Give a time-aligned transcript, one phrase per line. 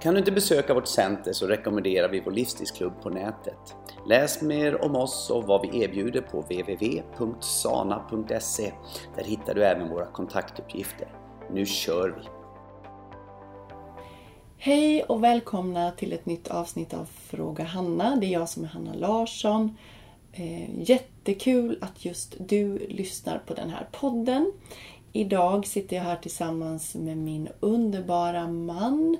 [0.00, 3.76] Kan du inte besöka vårt center så rekommenderar vi vår livsstilsklubb på nätet.
[4.06, 7.12] Läs mer om oss och vad vi erbjuder på www.sana.se.
[9.16, 11.08] Där hittar du även våra kontaktuppgifter.
[11.50, 12.22] Nu kör vi!
[14.58, 18.16] Hej och välkomna till ett nytt avsnitt av Fråga Hanna.
[18.16, 19.76] Det är jag som är Hanna Larsson.
[20.32, 24.52] Eh, jättekul att just du lyssnar på den här podden.
[25.12, 29.16] Idag sitter jag här tillsammans med min underbara man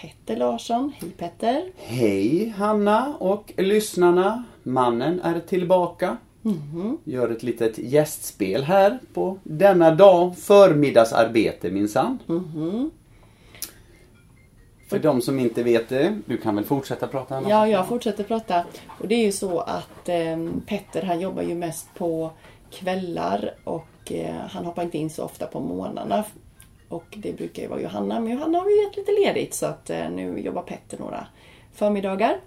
[0.00, 0.92] Petter Larsson.
[1.00, 1.72] Hej Petter!
[1.76, 4.44] Hej Hanna och lyssnarna!
[4.62, 6.16] Mannen är tillbaka.
[6.44, 6.98] Mm.
[7.04, 10.38] Gör ett litet gästspel här på denna dag.
[10.38, 12.18] Förmiddagsarbete minsann.
[12.28, 12.90] Mm.
[14.88, 17.34] För de som inte vet det, du kan väl fortsätta prata?
[17.34, 17.48] Hanna?
[17.48, 18.64] Ja, jag fortsätter prata.
[18.86, 22.30] Och det är ju så att eh, Petter han jobbar ju mest på
[22.70, 26.24] kvällar och eh, han hoppar inte in så ofta på morgnarna
[26.88, 29.90] och det brukar ju vara Johanna, men Johanna har ju gett lite ledigt så att
[29.90, 31.26] eh, nu jobbar Petter några
[31.72, 32.40] förmiddagar.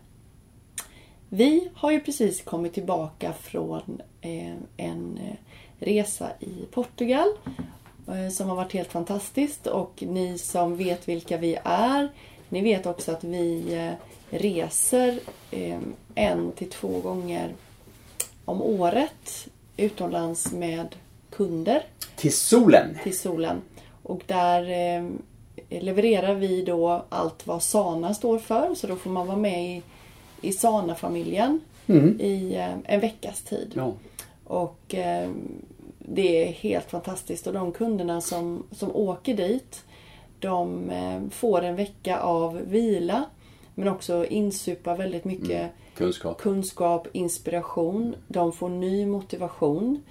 [1.30, 5.36] Vi har ju precis kommit tillbaka från eh, en eh,
[5.80, 7.28] resa i Portugal
[8.32, 12.10] som har varit helt fantastiskt och ni som vet vilka vi är,
[12.50, 13.96] ni vet också att vi
[14.30, 15.20] reser
[16.16, 17.54] en till två gånger
[18.46, 19.48] om året
[19.78, 20.96] utomlands med
[21.30, 21.84] kunder.
[22.16, 22.98] Till solen!
[23.04, 23.62] Till solen.
[24.04, 25.04] Och där eh,
[25.82, 28.76] levererar vi då allt vad Sana står för.
[28.76, 29.82] Så då får man vara med i,
[30.42, 32.20] i Sana-familjen mm.
[32.20, 33.74] i eh, en veckas tid.
[33.76, 33.94] Ja.
[34.44, 35.30] Och eh,
[35.98, 37.48] det är helt fantastiskt.
[37.48, 39.84] Och de kunderna som, som åker dit
[40.40, 40.92] de
[41.32, 43.26] får en vecka av vila.
[43.76, 45.70] Men också insupa väldigt mycket mm.
[45.96, 46.42] kunskap.
[46.42, 48.16] kunskap, inspiration.
[48.28, 50.04] De får ny motivation.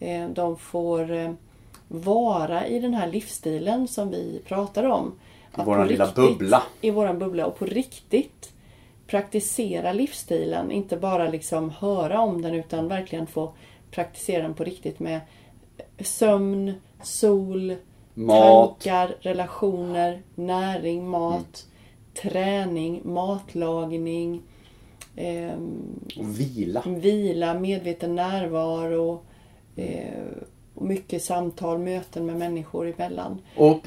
[0.00, 0.34] Mm.
[0.34, 1.36] De får
[1.88, 5.12] vara i den här livsstilen som vi pratar om.
[5.58, 6.62] I vår lilla riktigt, bubbla.
[6.80, 8.52] I våran bubbla och på riktigt
[9.06, 10.70] praktisera livsstilen.
[10.70, 13.52] Inte bara liksom höra om den utan verkligen få
[13.90, 15.20] praktisera den på riktigt med
[15.98, 17.76] sömn, sol,
[18.14, 18.80] mat.
[18.80, 22.32] tankar, relationer, näring, mat, mm.
[22.32, 24.42] träning, matlagning.
[25.16, 25.56] Eh,
[26.20, 26.82] vila.
[26.86, 29.20] Vila, medveten närvaro.
[29.76, 30.24] Eh,
[30.78, 33.40] och mycket samtal, möten med människor emellan.
[33.56, 33.80] Och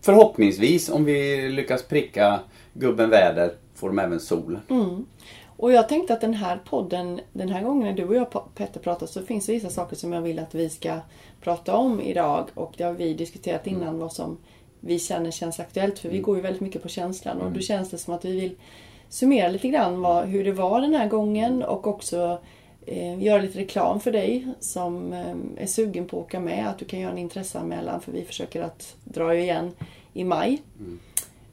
[0.00, 2.40] förhoppningsvis om vi lyckas pricka
[2.72, 4.58] gubben väder får de även sol.
[4.70, 5.06] Mm.
[5.46, 8.80] Och jag tänkte att den här podden, den här gången när du och jag Petter
[8.80, 10.98] pratar så finns det vissa saker som jag vill att vi ska
[11.40, 12.48] prata om idag.
[12.54, 13.98] Och det har vi diskuterat innan mm.
[13.98, 14.36] vad som
[14.80, 15.98] vi känner känns aktuellt.
[15.98, 16.24] För vi mm.
[16.24, 17.62] går ju väldigt mycket på känslan och då mm.
[17.62, 18.54] känns det som att vi vill
[19.08, 22.38] summera lite grann vad, hur det var den här gången och också
[22.88, 26.68] eh, göra lite reklam för dig som eh, är sugen på att åka med.
[26.68, 29.72] Att du kan göra en intresseanmälan för vi försöker att dra igen
[30.12, 30.62] i maj.
[30.78, 30.98] Mm.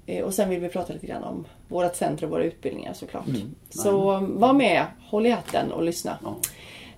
[0.05, 3.27] Eh, och sen vill vi prata lite grann om vårt center och våra utbildningar såklart.
[3.27, 3.55] Mm.
[3.69, 6.17] Så var med, håll i hatten och lyssna.
[6.23, 6.35] Ja.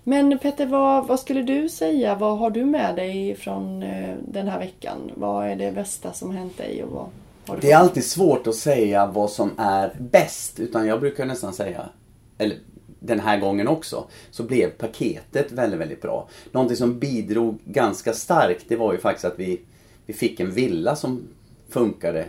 [0.04, 2.16] Men Petter, vad, vad, skulle du säga?
[2.16, 5.12] Vad har du med dig från eh, den här veckan?
[5.16, 6.84] Vad är det bästa som hänt dig?
[6.84, 7.12] Och
[7.46, 10.60] vad det är alltid svårt att säga vad som är bäst.
[10.60, 11.90] Utan jag brukar nästan säga,
[12.38, 12.58] eller
[13.08, 16.30] den här gången också, så blev paketet väldigt, väldigt bra.
[16.52, 19.62] Någonting som bidrog ganska starkt, det var ju faktiskt att vi,
[20.06, 21.28] vi fick en villa som
[21.70, 22.26] funkade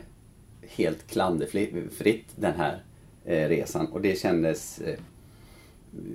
[0.63, 2.83] helt klanderfritt den här
[3.25, 4.99] eh, resan och det kändes eh,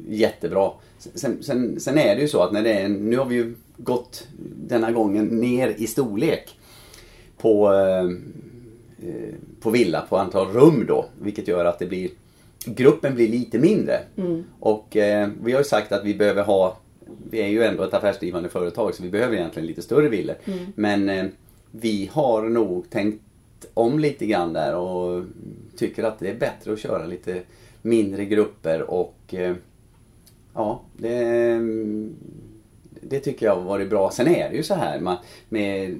[0.08, 0.72] jättebra.
[0.98, 3.56] Sen, sen, sen, är det ju så att när det är, nu har vi ju
[3.78, 4.28] gått
[4.68, 6.58] denna gången ner i storlek
[7.38, 8.06] på, eh,
[9.10, 12.10] eh på villa, på antal rum då, vilket gör att det blir
[12.66, 14.00] gruppen blir lite mindre.
[14.18, 14.44] Mm.
[14.60, 16.78] Och eh, vi har ju sagt att vi behöver ha
[17.32, 20.36] Vi är ju ändå ett affärsdrivande företag så vi behöver egentligen lite större villor.
[20.46, 20.60] Mm.
[20.76, 21.26] Men eh,
[21.72, 23.22] vi har nog tänkt
[23.74, 25.24] om lite grann där och
[25.78, 27.42] tycker att det är bättre att köra lite
[27.82, 29.56] mindre grupper och eh,
[30.54, 31.60] Ja, det,
[33.02, 34.12] det tycker jag har varit bra.
[34.12, 35.18] Sen är det ju så här med,
[35.50, 35.96] med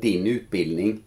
[0.00, 1.00] din utbildning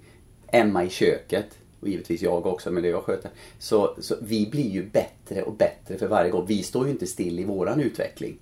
[0.47, 1.47] Emma i köket
[1.81, 3.31] och givetvis jag också med det jag sköter.
[3.59, 6.45] Så, så vi blir ju bättre och bättre för varje gång.
[6.47, 8.37] Vi står ju inte still i våran utveckling.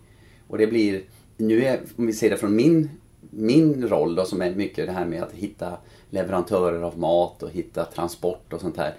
[0.48, 1.02] Och det blir,
[1.38, 2.90] nu är, om vi ser det från min,
[3.30, 5.78] min roll då som är mycket det här med att hitta
[6.10, 8.96] leverantörer av mat och hitta transport och sånt här.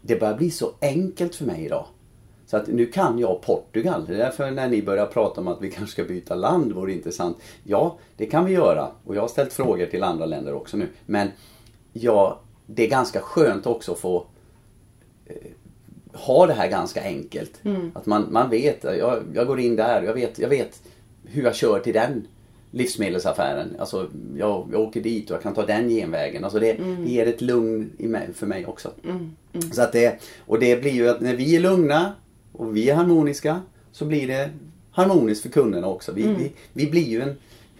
[0.00, 1.86] Det börjar bli så enkelt för mig idag.
[2.46, 4.04] Så att nu kan jag Portugal.
[4.06, 6.92] Det är därför när ni börjar prata om att vi kanske ska byta land vore
[6.92, 7.36] intressant.
[7.64, 8.88] Ja, det kan vi göra.
[9.04, 10.88] Och jag har ställt frågor till andra länder också nu.
[11.06, 11.28] Men
[11.92, 14.26] jag det är ganska skönt också att få
[15.26, 15.34] eh,
[16.12, 17.60] ha det här ganska enkelt.
[17.94, 20.82] Att man, man vet, jag, jag går in där, jag vet, jag vet
[21.24, 22.26] hur jag kör till den
[22.70, 23.76] livsmedelsaffären.
[23.78, 26.44] Alltså jag, jag åker dit och jag kan ta den genvägen.
[26.44, 28.90] Alltså det, det ger ett lugn mig, för mig också.
[29.72, 32.12] Så att det, och det blir ju att när vi är lugna
[32.52, 33.60] och vi är harmoniska
[33.92, 34.50] så blir det
[34.90, 36.12] harmoniskt för kunderna också.
[36.12, 37.36] Vi, vi, vi blir ju en,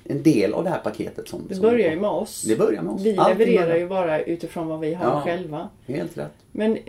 [0.08, 1.28] en del av det här paketet.
[1.28, 2.42] Som, Det som börjar ju med oss.
[2.42, 3.02] Det börjar med oss.
[3.02, 5.20] Vi Allting levererar börjar- ju bara utifrån vad vi har Ja.
[5.24, 5.68] själva.
[5.86, 6.32] Helt rätt.
[6.52, 6.80] Men eh,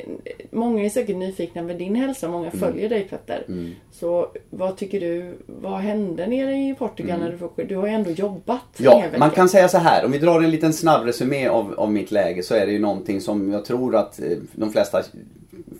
[0.52, 2.28] många är säkert nyfikna med din hälsa.
[2.30, 2.60] Många Mm.
[2.60, 3.46] följer dig Petter.
[3.92, 8.10] Så vad tycker du, vad hände nere i Portugal när du Du har ju ändå
[8.12, 8.92] jobbat Mm.
[8.92, 10.06] Ja, man kan säga så här.
[10.06, 12.80] Om vi drar en liten snabb resumé av, av mitt läge så är det ju
[12.80, 15.02] någonting som jag tror att eh, de flesta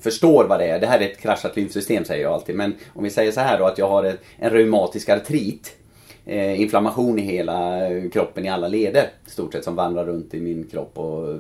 [0.02, 0.80] förstår vad det är.
[0.80, 2.56] Det här är ett kraschat lymfsystem säger jag alltid.
[2.56, 4.04] Men om vi säger så här då att jag har
[4.38, 5.76] en reumatisk artrit.
[6.26, 9.10] Eh, inflammation i hela eh, kroppen i alla leder.
[9.28, 11.40] i Stort sett som vandrar runt i min kropp och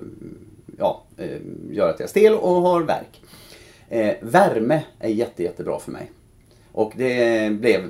[0.77, 1.37] ja, eh,
[1.71, 3.21] gör att jag är stel och har värk.
[3.89, 6.11] Eh, värme är jätte, jättebra för mig.
[6.71, 7.81] Och det blev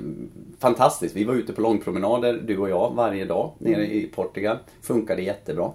[0.58, 1.16] fantastiskt.
[1.16, 4.56] Vi var ute på långpromenader, du och jag, varje dag nere i Portugal.
[4.82, 5.72] Funkade jättebra.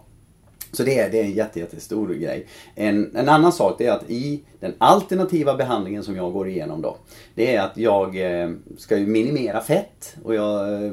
[0.72, 2.48] Så det är, det är en jätte, jättestor grej.
[2.76, 6.82] En, en annan sak det är att i den alternativa behandlingen som jag går igenom
[6.82, 6.98] då.
[7.36, 10.16] Det är att jag eh, ska ju minimera fett.
[10.24, 10.92] Och jag, eh,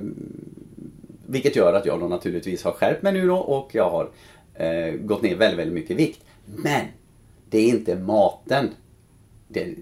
[1.27, 4.11] vilket gör att jag då naturligtvis har skärpt mig nu då och jag har
[4.55, 6.25] eh, gått ner väldigt, väldigt mycket i vikt.
[6.45, 6.87] Men
[7.51, 8.69] det är inte maten.
[9.49, 9.75] Det,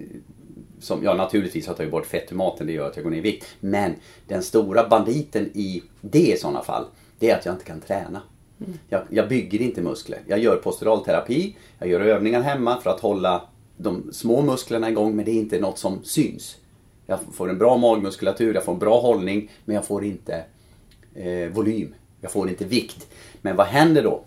[0.81, 3.11] som, ja naturligtvis har jag tagit bort fett ur maten, det gör att jag går
[3.11, 3.47] ner i vikt.
[3.61, 3.95] Men
[4.29, 6.85] den stora banditen i det i sådana fall,
[7.19, 8.23] det är att jag inte kan träna.
[8.89, 10.19] Jag, jag bygger inte muskler.
[10.27, 13.43] Jag gör posturalterapi, jag gör övningar hemma för att hålla
[13.77, 16.57] de små musklerna igång men det är inte något som syns.
[17.07, 20.45] Jag får en bra magmuskulatur, jag får en bra hållning men jag får inte
[21.15, 21.95] eh, volym.
[22.21, 23.07] Jag får inte vikt.
[23.43, 24.23] Men vad händer då?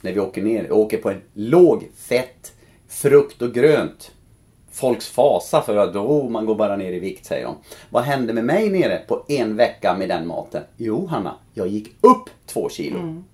[0.00, 0.64] När vi åker ner?
[0.64, 2.52] Jag åker på en låg fett,
[2.88, 4.12] frukt och grönt.
[4.72, 7.56] Folks fasa för att oh, man går bara ner i vikt säger de.
[7.90, 10.62] Vad hände med mig nere på en vecka med den maten?
[10.76, 12.98] Jo Hanna, jag gick upp två kilo.
[12.98, 13.24] Mm.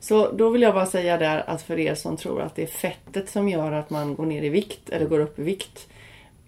[0.00, 2.66] Så då vill jag bara säga där att för er som tror att det är
[2.66, 5.88] fettet som gör att man går ner i vikt eller går upp i vikt.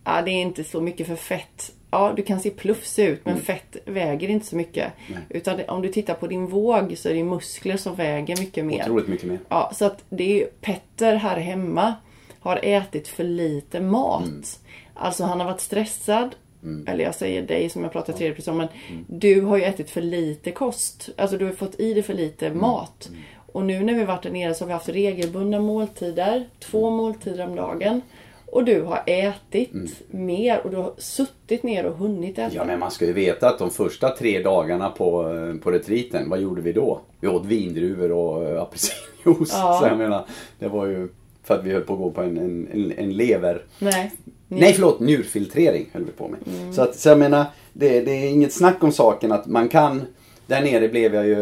[0.05, 1.73] Ja, det är inte så mycket för fett.
[1.91, 4.93] Ja, du kan se plufsig ut men fett väger inte så mycket.
[5.29, 8.65] Utan det, om du tittar på din våg så är det muskler som väger mycket
[8.65, 8.83] mer.
[8.83, 9.39] Otroligt mycket mer.
[9.49, 11.95] Ja, så att det är Petter här hemma
[12.41, 14.25] har ätit för lite mat.
[14.25, 14.43] Mm.
[14.95, 16.35] Alltså han har varit stressad.
[16.87, 19.05] Eller jag säger dig som jag pratar tredje person men Mm.
[19.09, 21.09] du har ju ätit för lite kost.
[21.17, 22.59] Alltså du har fått i dig för lite Mm.
[22.61, 23.11] mat.
[23.59, 26.49] Och nu när vi varit där nere så har vi haft regelbundna måltider.
[26.59, 28.01] Två måltider om dagen.
[28.47, 29.71] Och du har ätit
[30.11, 32.43] mer och du har suttit ner och hunnit äta.
[32.43, 32.57] Mm.
[32.57, 36.31] Ja men man ska ju veta att de första tre dagarna på, eh, på retriten,
[36.31, 37.01] vad gjorde vi då?
[37.21, 39.53] Vi åt vindruvor och äh, apelsinjuice.
[39.53, 39.79] Ja.
[39.81, 40.25] Så jag menar,
[40.59, 41.09] det var ju
[41.45, 43.63] för att vi höll på att gå på en, en, en, en lever...
[43.79, 44.13] Nej.
[44.49, 46.41] Nej förlåt, njurfiltrering höll vi på med.
[46.47, 46.73] Mm.
[46.73, 50.07] Så, att, så jag menar, det, det är inget snack om saken att man kan...
[50.47, 51.39] Där nere blev jag ju...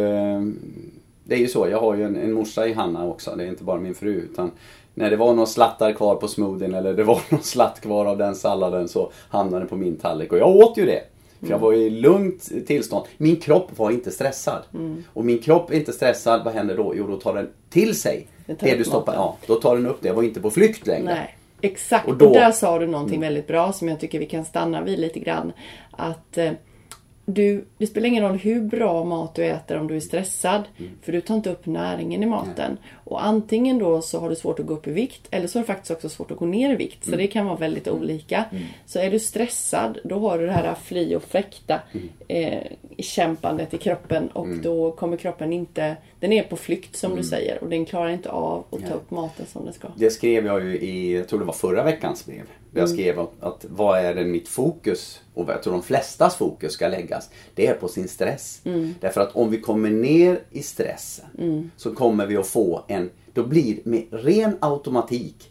[1.29, 3.35] Det är ju så, jag har ju en, en morsa i Hanna också.
[3.37, 4.13] Det är inte bara min fru.
[4.15, 4.51] Utan
[4.95, 8.19] när det var några slattar kvar på smoothien eller det var någon slatt kvar av
[8.19, 10.33] den salladen så hamnade den på min tallrik.
[10.33, 11.03] Och jag åt ju det.
[11.41, 13.05] För jag var i lugnt tillstånd.
[13.17, 14.63] Min kropp var inte stressad.
[15.13, 16.95] Och min kropp är inte stressad, vad händer då?
[16.97, 19.15] Jo, då tar den till sig Den tar det du stoppar.
[19.15, 20.09] Ja, då tar den upp det.
[20.09, 21.05] Jag var inte på flykt längre.
[21.15, 22.07] Nej, exakt.
[22.07, 22.39] Och Och, då- Mm.
[22.41, 25.53] där sa du någonting väldigt bra som jag tycker vi kan stanna vid lite grann.
[25.91, 26.53] Att eh,
[27.29, 30.63] du, det spelar ingen roll hur bra mat du äter om du är stressad.
[30.79, 30.91] Mm.
[31.03, 32.77] För du tar inte upp näringen i maten.
[32.95, 35.63] Och antingen då så har du svårt att gå upp i vikt eller så har
[35.63, 37.05] du faktiskt också svårt att gå ner i vikt.
[37.05, 37.19] Så Mm.
[37.19, 38.45] det kan vara väldigt olika.
[38.87, 42.09] Så är du stressad då har du det här fly och fläkta Mm.
[42.29, 42.63] eh,
[42.99, 47.23] kämpandet i kroppen och då kommer kroppen inte, den är på flykt som Mm.
[47.23, 49.89] du säger och den klarar inte av att ta upp maten som den ska.
[49.97, 52.43] Det skrev jag ju i, jag tror det var förra veckans brev.
[52.77, 56.73] Jag skrev att, att vad är det mitt fokus och jag tror de flestas fokus
[56.73, 57.31] ska läggas.
[57.55, 58.61] Det är på sin stress.
[59.01, 63.47] Därför att om vi kommer ner i stressen så kommer vi att få en, då
[63.47, 65.51] blir med ren automatik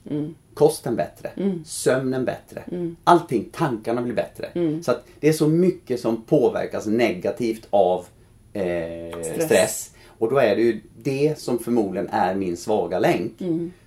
[0.54, 1.30] kosten bättre,
[1.66, 2.64] sömnen bättre,
[3.04, 4.50] allting, tankarna blir bättre.
[4.84, 8.06] Så att det är så mycket som påverkas negativt av
[8.54, 9.46] eh, Stress.
[9.46, 9.92] stress.
[10.18, 13.32] Och då är det ju det som förmodligen är min svaga länk.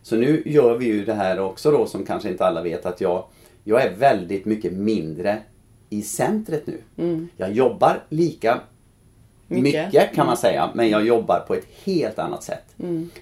[0.03, 3.01] Så nu gör vi ju det här också då som kanske inte alla vet att
[3.01, 3.25] jag,
[3.65, 5.39] jag är väldigt mycket mindre
[5.91, 7.29] i centret nu.
[7.37, 8.61] Jag jobbar lika
[9.47, 10.15] mycket, Mycket.
[10.15, 12.65] kan man säga, men jag jobbar på ett helt annat sätt.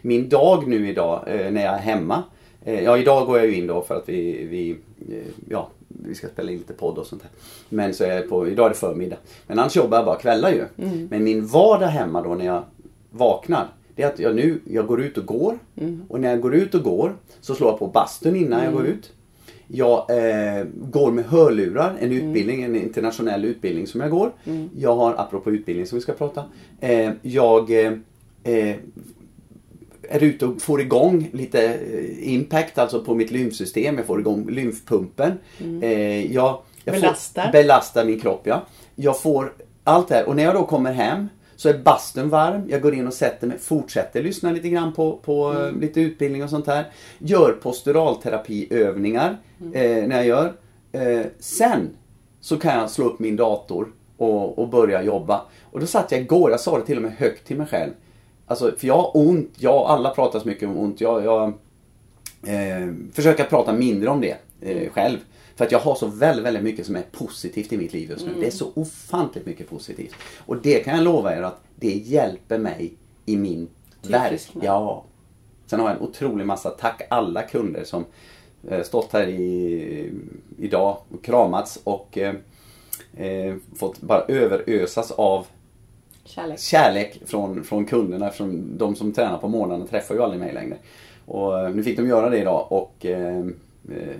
[0.02, 2.22] Min dag nu idag eh, när jag är hemma
[2.66, 4.70] Eh, ja, idag går jag ju in då för att vi, vi,
[5.16, 7.30] eh, ja, vi ska spela in lite podd och sånt här.
[7.68, 9.16] Men så är jag på, idag är det förmiddag.
[9.46, 10.64] Men annars jobbar jag bara kvällar ju.
[11.10, 12.62] Men min vardag hemma då när jag
[13.16, 13.66] vaknar.
[13.94, 15.58] Det är att jag nu, jag går ut och går.
[16.08, 18.86] Och när jag går ut och går så slår jag på bastun innan jag går
[18.86, 19.12] ut.
[19.68, 24.32] Jag eh, går med hörlurar, en utbildning, en internationell utbildning som jag går.
[24.76, 26.44] Jag har, apropå utbildning som vi ska prata.
[26.80, 27.92] Eh, jag eh,
[28.42, 28.76] eh,
[30.08, 33.96] är ute och får igång lite eh, impact alltså på mitt lymfsystem.
[33.96, 35.32] Jag får igång lymfpumpen.
[35.82, 37.44] Eh, jag, jag Belastar.
[37.44, 38.66] Får, belastar min kropp ja.
[38.94, 39.52] Jag får
[39.84, 42.62] allt det här och när jag då kommer hem så är bastun varm.
[42.68, 46.44] Jag går in och sätter mig, fortsätter lyssna lite grann på, på eh, lite utbildning
[46.44, 46.90] och sånt här.
[47.18, 49.36] Gör posturalterapiövningar
[49.72, 50.52] eh, när jag gör.
[50.92, 51.90] Eh, sen
[52.40, 55.42] så kan jag slå upp min dator och, och börja jobba.
[55.62, 57.90] Och då satt jag igår, jag sa det till och med högt till mig själv.
[58.46, 61.00] Alltså, för jag har ont, jag, alla pratar så mycket om ont.
[61.00, 61.48] Jag, jag
[62.46, 65.18] eh, försöker prata mindre om det eh, själv.
[65.56, 68.26] För att jag har så väldigt, väldigt mycket som är positivt i mitt liv just
[68.26, 68.32] nu.
[68.40, 70.14] Det är så ofantligt mycket positivt.
[70.38, 72.94] Och det kan jag lova er att det hjälper mig
[73.26, 73.68] i min.
[74.02, 74.64] Tillfrisknad.
[74.64, 75.04] Ja.
[75.66, 78.04] Sen har jag en otrolig massa, tack alla kunder som
[78.68, 80.12] eh, stått här i,
[80.58, 82.34] idag och kramats och eh,
[83.16, 85.46] eh, fått bara överösas av
[86.24, 86.60] Kärlek.
[86.60, 88.30] kärlek från, från kunderna.
[88.30, 90.76] Från de som tränar på morgnarna träffar ju aldrig mig längre.
[91.26, 93.46] Och eh, nu fick de göra det idag och eh,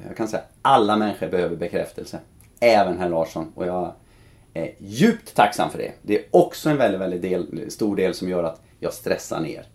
[0.06, 2.20] jag kan säga alla människor behöver bekräftelse.
[2.60, 3.52] Även herr Larsson.
[3.54, 3.92] Och jag
[4.54, 5.92] är djupt tacksam för det.
[6.02, 9.66] Det är också en väldigt, väldigt del, stor del som gör att jag stressar ner.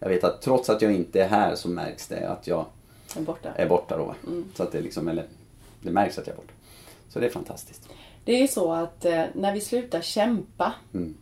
[0.00, 2.64] Jag vet att trots att jag inte är här så märks det att jag
[3.16, 3.48] är borta.
[3.56, 4.14] är borta då.
[4.54, 5.24] Så att det liksom, eller
[5.82, 6.52] det märks att jag är borta.
[7.08, 7.88] Så det är fantastiskt.
[8.24, 11.14] Det är så att eh, när vi slutar kämpa Mm.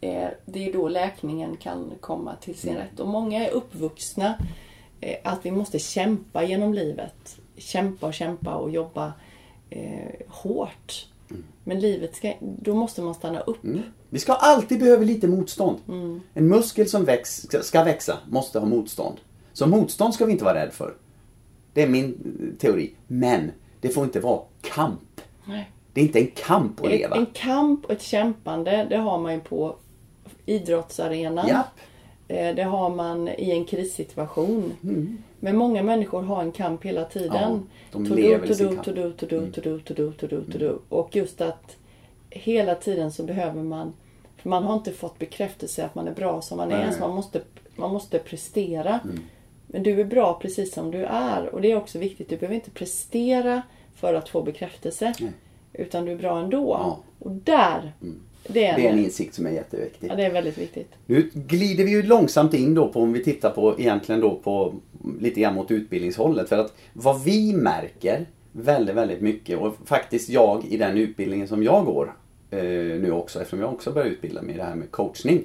[0.00, 3.00] eh, det är då läkningen kan komma till sin rätt.
[3.00, 4.46] Och många är uppvuxna eh,
[5.24, 7.36] att vi måste kämpa genom livet.
[7.56, 9.12] Kämpa och kämpa och jobba
[9.70, 11.06] eh, hårt.
[11.64, 13.58] Men livet ska, då måste man stanna upp.
[14.10, 15.78] Vi ska alltid behöva lite motstånd.
[16.34, 19.16] En muskel som väx, ska- växa måste ha motstånd.
[19.52, 20.94] Så motstånd ska vi inte vara rädda för.
[21.72, 22.94] Det är min eh, teori.
[23.06, 25.20] Men det får inte vara kamp.
[25.44, 25.70] Nej.
[25.92, 27.16] Det är inte en kamp att leva.
[27.16, 29.76] En kamp och ett kämpande, det har man ju på
[30.46, 31.48] idrottsarenan.
[31.48, 31.66] Japp.
[32.28, 34.72] Eh, Det har man i en krissituation.
[35.40, 37.42] Men många människor har en kamp hela tiden.
[37.52, 37.66] Mm.
[37.92, 38.84] Ja, de lever i sin kamp.
[40.52, 40.78] to do.
[40.88, 41.76] Och just att
[42.30, 43.92] hela tiden så behöver man,
[44.36, 46.82] för man har inte fått bekräftelse att man är bra som man är.
[46.82, 46.94] Mm.
[46.94, 47.40] så man måste,
[47.76, 49.00] man måste prestera.
[49.66, 51.54] Men du är bra precis som du är.
[51.54, 53.62] Och det är också viktigt, du behöver inte prestera
[53.94, 55.14] för att få bekräftelse.
[55.20, 55.32] Nej.
[55.72, 56.76] Utan du är bra ändå.
[56.80, 56.98] Ja.
[57.18, 57.92] Och där,
[58.48, 60.10] det, är Det är en insikt som är jätteviktig.
[60.10, 60.92] ja, det är väldigt viktigt.
[61.06, 64.74] Nu glider vi ju långsamt in då på om vi tittar på egentligen då på
[65.20, 66.48] lite grann mot utbildningshållet.
[66.48, 71.62] För att vad vi märker väldigt, väldigt mycket och faktiskt jag i den utbildningen som
[71.62, 72.16] jag går
[72.50, 72.60] eh,
[73.00, 75.42] nu också eftersom jag också börjar utbilda mig i det här med coachning.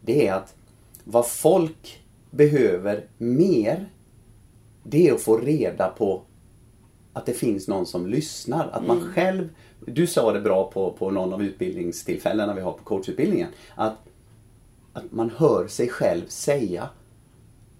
[0.00, 0.54] Det är att
[1.04, 3.86] vad folk behöver mer
[4.82, 6.22] det är att få reda på
[7.12, 8.68] att det finns någon som lyssnar.
[8.72, 9.48] Att man själv,
[9.86, 13.48] du sa det bra på, på någon av utbildningstillfällena vi har på coachutbildningen.
[13.74, 13.94] Att,
[14.92, 16.88] att man hör sig själv säga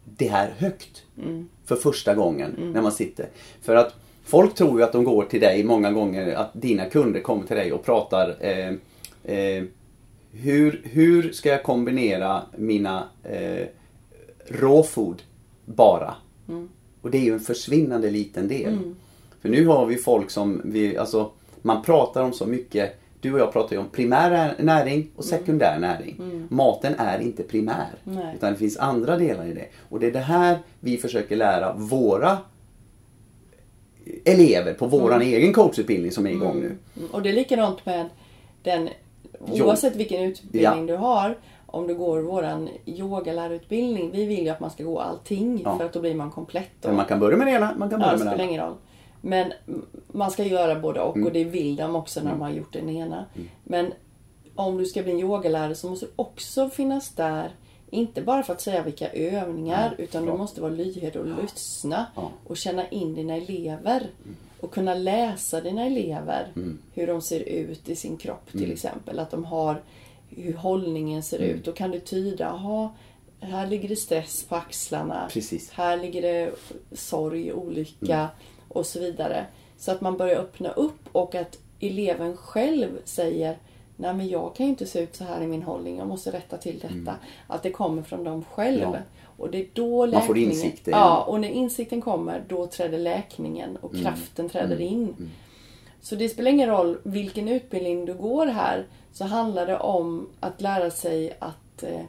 [0.04, 1.02] det här högt.
[1.64, 3.28] För första gången när man sitter.
[3.62, 7.20] För att folk tror ju att de går till dig många gånger, att dina kunder
[7.20, 8.74] kommer till dig och pratar eh,
[9.36, 9.64] eh,
[10.32, 13.66] hur, hur ska jag kombinera mina eh,
[14.48, 15.22] raw food
[15.64, 16.14] bara?
[17.02, 18.78] Och det är ju en försvinnande liten del.
[19.42, 21.30] För nu har vi folk som, vi, alltså,
[21.62, 22.98] man pratar om så mycket.
[23.20, 26.46] Du och jag pratar ju om primär näring och sekundär näring.
[26.50, 27.88] Maten är inte primär.
[28.04, 28.34] Nej.
[28.36, 29.66] Utan det finns andra delar i det.
[29.88, 32.38] Och det är det här vi försöker lära våra
[34.24, 36.76] elever på våran egen coachutbildning som är igång nu.
[36.96, 38.08] Mm, Och det är likadant med
[38.62, 38.88] den,
[39.40, 40.86] oavsett vilken utbildning Ja.
[40.86, 41.38] du har.
[41.66, 44.10] Om du går våran yogalärarutbildning.
[44.12, 45.78] Vi vill ju att man ska gå allting Ja.
[45.78, 46.68] för att då blir man komplett.
[46.80, 46.88] då.
[46.88, 48.74] Men man kan börja med det ena, man kan Ja, börja det med det andra.
[49.24, 51.26] Men mm, man ska göra både och Mm.
[51.26, 53.24] och det vill de också när de har gjort den ena.
[53.64, 53.92] Men
[54.54, 57.50] om du ska bli en yogalärare så måste du också finnas där.
[57.90, 60.32] Inte bara för att säga vilka övningar Nej, utan bra.
[60.32, 62.06] du måste vara lyhörd och lyssna.
[62.16, 62.30] Ja.
[62.46, 64.06] Och känna in dina elever.
[64.60, 66.48] Och kunna läsa dina elever.
[66.56, 66.78] Mm.
[66.94, 69.18] Hur de ser ut i sin kropp till exempel.
[69.18, 69.82] Att de har
[70.28, 71.50] hur hållningen ser Mm.
[71.50, 71.64] ut.
[71.64, 72.94] Då kan du tyda, aha,
[73.40, 75.28] här ligger det stress på axlarna.
[75.32, 75.70] Precis.
[75.70, 76.52] Här ligger det
[76.92, 78.26] sorg, olycka Mm.
[78.72, 79.46] Och så vidare.
[79.78, 83.56] Så att man börjar öppna upp och att eleven själv säger
[83.96, 86.30] Nej men jag kan ju inte se ut så här i min hållning, jag måste
[86.32, 87.16] rätta till detta.
[87.46, 88.82] Att det kommer från dem själv.
[88.82, 88.92] Mm.
[88.94, 88.98] Ja.
[89.36, 90.18] Och det är då läkningen...
[90.20, 94.04] Man får insikter, Ja, och när insikten kommer då träder läkningen och Mm.
[94.04, 95.30] kraften träder in.
[96.00, 100.60] Så det spelar ingen roll vilken utbildning du går här så handlar det om att
[100.60, 102.00] lära sig att eh,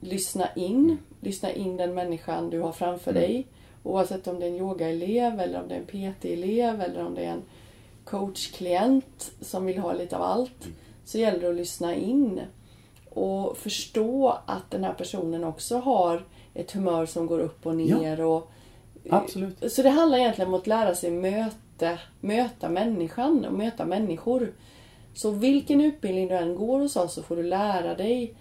[0.00, 0.74] lyssna in.
[0.84, 0.98] Mm.
[1.20, 3.46] Lyssna in den människan du har framför dig.
[3.82, 7.24] Oavsett om det är en yogaelev eller om det är en PT-elev eller om det
[7.24, 7.42] är en
[8.04, 10.64] coachklient som vill ha lite av allt.
[10.64, 10.76] Mm.
[11.04, 12.40] Så gäller det att lyssna in.
[13.10, 18.20] Och förstå att den här personen också har ett humör som går upp och ner.
[18.20, 18.50] Och,
[19.10, 19.72] Absolut.
[19.72, 24.52] så det handlar egentligen om att lära sig möta, möta människan och möta människor.
[25.14, 28.34] Så vilken utbildning du än går hos oss så får du lära dig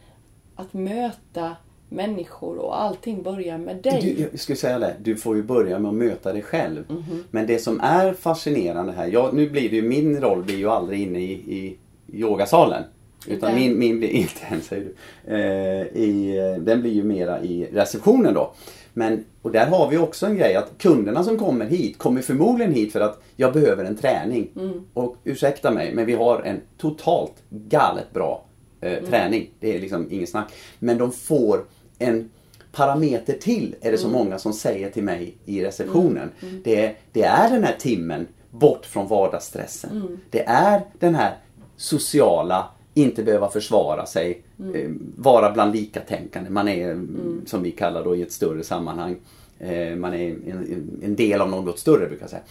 [0.55, 1.55] att möta
[1.89, 3.99] människor och allting börjar med dig.
[4.01, 6.83] Du, jag skulle säga det, du får ju börja med att möta dig själv.
[6.89, 7.23] Mhm.
[7.31, 10.69] Men det som är fascinerande här, jag, nu blir det ju, min roll blir ju
[10.69, 11.77] aldrig inne i, i
[12.13, 12.83] yogasalen.
[13.27, 14.95] Utan min, min blir, inte än säger du.
[15.33, 18.53] Eh, i, eh, den blir ju mera i receptionen då.
[18.93, 22.73] Men, och där har vi också en grej att kunderna som kommer hit kommer förmodligen
[22.73, 24.49] hit för att jag behöver en träning.
[24.93, 28.45] Och ursäkta mig, men vi har en totalt galet bra
[28.81, 29.49] eh, träning.
[29.59, 30.53] Det är liksom inget snack.
[30.79, 31.65] Men de får
[31.99, 32.29] en
[32.71, 36.31] parameter till, är det så många som säger till mig i receptionen.
[36.63, 40.19] Det, är- det är den här timmen bort från vardagsstressen.
[40.29, 41.37] Det är den här
[41.77, 44.43] sociala, inte behöva försvara sig,
[44.75, 46.49] eh, vara bland likatänkande.
[46.49, 47.41] Man är, mm.
[47.45, 49.15] som vi kallar då i ett större sammanhang,
[49.59, 52.41] eh, man är en, en del av något större brukar jag säga.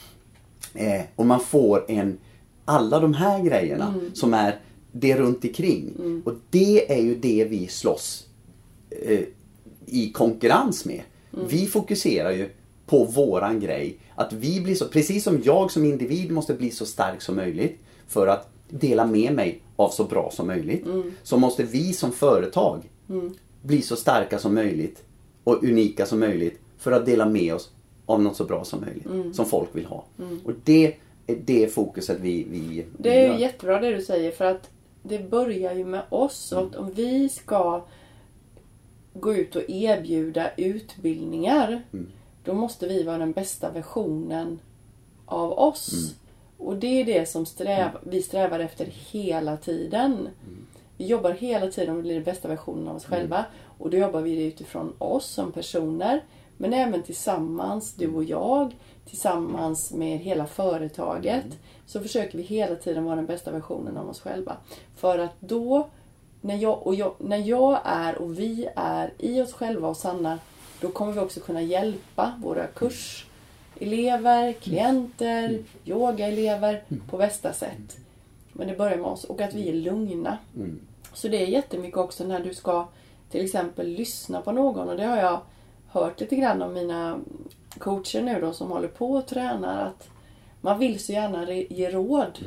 [0.99, 2.19] Eh, och man får en,
[2.65, 4.57] alla de här grejerna som är
[4.93, 5.93] det runt omkring.
[6.25, 8.27] Och det är ju det vi slåss
[9.91, 11.03] i konkurrens med.
[11.31, 12.49] Vi fokuserar ju
[12.87, 13.99] på våran grej.
[14.15, 17.79] Att vi blir så, precis som jag som individ måste bli så stark som möjligt
[18.07, 20.85] för att dela med mig av så bra som möjligt.
[21.23, 22.83] Så måste vi som företag
[23.63, 25.05] bli så starka som möjligt
[25.45, 27.71] och unika som möjligt för att dela med oss
[28.07, 29.37] av något så bra som möjligt.
[29.37, 30.05] Som folk vill ha.
[30.45, 30.95] Och det
[31.27, 33.39] är det fokuset vi, vi Det är gör.
[33.39, 34.71] jättebra det du säger för att
[35.03, 36.53] det börjar ju med oss.
[36.53, 37.85] Och att om vi ska
[39.21, 41.83] gå ut och erbjuda utbildningar
[42.49, 44.61] då måste vi vara den bästa versionen
[45.27, 46.15] av oss.
[46.59, 50.29] Och det är det som sträv, vi strävar efter hela tiden.
[50.97, 53.45] Vi jobbar hela tiden med att bli den bästa versionen av oss själva.
[53.79, 56.25] Och då jobbar vi utifrån oss som personer.
[56.57, 58.77] Men även tillsammans, du och jag,
[59.09, 61.59] tillsammans med hela företaget.
[61.87, 64.57] Så försöker vi hela tiden vara den bästa versionen av oss själva.
[64.97, 65.89] För att då,
[66.41, 70.39] när jag, och jag, när jag är och vi är i oss själva och sanna,
[70.81, 77.97] då kommer vi också kunna hjälpa våra kurselever, klienter, yogaelever på bästa sätt.
[78.53, 80.39] Men det börjar med oss och att vi är lugna.
[81.13, 82.89] Så det är jättemycket också när du ska
[83.31, 85.41] till exempel lyssna på någon och det har jag
[85.89, 87.19] hört lite grann av mina
[87.79, 90.09] coacher nu då som håller på och tränar att
[90.61, 92.39] man vill så gärna ge råd.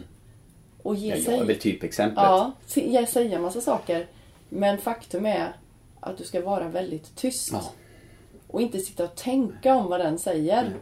[0.83, 1.39] Och ge Ja, jag sig.
[1.39, 2.23] är väl typexemplet.
[2.23, 4.07] Ja, jag säger en massa saker.
[4.49, 5.55] Men faktum är
[5.99, 7.49] att du ska vara väldigt tyst.
[7.53, 7.71] Ja.
[8.47, 10.73] Och inte sitta och tänka om vad den säger.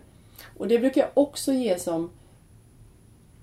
[0.57, 2.09] Och det brukar jag också ge som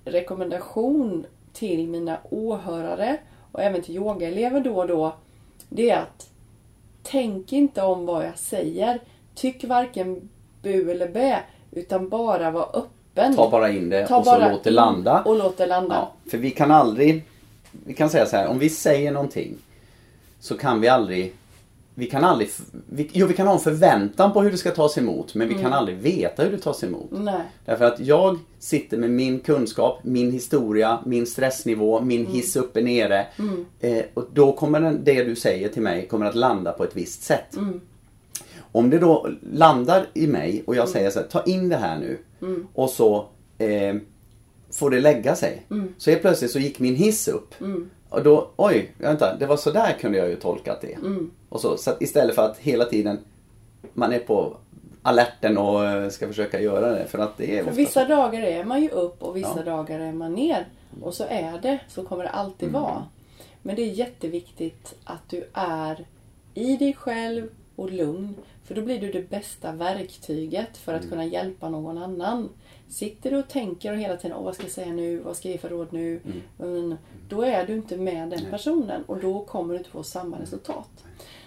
[0.05, 3.17] rekommendation till mina åhörare
[3.51, 5.15] och även till yogaelever då och då.
[5.69, 6.29] Det är att
[7.03, 8.99] tänk inte om vad jag säger.
[9.35, 10.29] Tyck varken
[10.61, 11.39] bu eller bä.
[11.71, 12.91] Utan bara var öppen.
[13.35, 15.21] Ta bara in det Ta och så låt det landa.
[15.21, 15.95] Och låt det landa.
[15.95, 17.25] Ja, för vi kan aldrig,
[17.85, 19.55] vi kan säga så här, om vi säger någonting
[20.39, 21.33] så kan vi aldrig,
[21.95, 22.49] vi kan aldrig,
[22.89, 25.53] vi, jo vi kan ha en förväntan på hur det ska tas emot men vi
[25.55, 27.07] kan aldrig veta hur det tas emot.
[27.11, 27.41] Nej.
[27.65, 33.27] Därför att jag sitter med min kunskap, min historia, min stressnivå, min hiss uppe nere.
[33.79, 36.95] Eh, och då kommer den, det du säger till mig kommer att landa på ett
[36.95, 37.57] visst sätt.
[38.77, 41.99] Om det då landar i mig och jag säger så här, ta in det här
[41.99, 42.17] nu.
[42.73, 43.25] Och så
[43.57, 43.95] eh,
[44.71, 45.65] får det lägga sig.
[45.97, 47.53] Så helt plötsligt så gick min hiss upp.
[48.09, 50.97] Och då, oj, vänta, det var så där kunde jag ju tolkat det.
[51.49, 53.19] Och så, så istället för att hela tiden
[53.93, 54.57] man är på
[55.01, 57.05] alerten och eh, ska försöka göra det.
[57.07, 58.07] För att det är vissa så.
[58.07, 59.71] dagar är man ju upp och vissa Ja.
[59.71, 60.67] dagar är man ner.
[61.01, 61.79] Och så är det.
[61.87, 63.05] Så kommer det alltid vara.
[63.61, 66.05] Men det är jätteviktigt att du är
[66.53, 68.35] i dig själv och lugn.
[68.63, 72.49] För då blir du det bästa verktyget för att kunna hjälpa någon annan.
[72.89, 75.19] Sitter du och tänker och hela tiden Åh, vad ska jag säga nu?
[75.19, 76.21] Vad ska jag ge för råd nu?
[76.57, 76.97] Men,
[77.29, 80.89] då är du inte med den personen och då kommer du inte få samma resultat.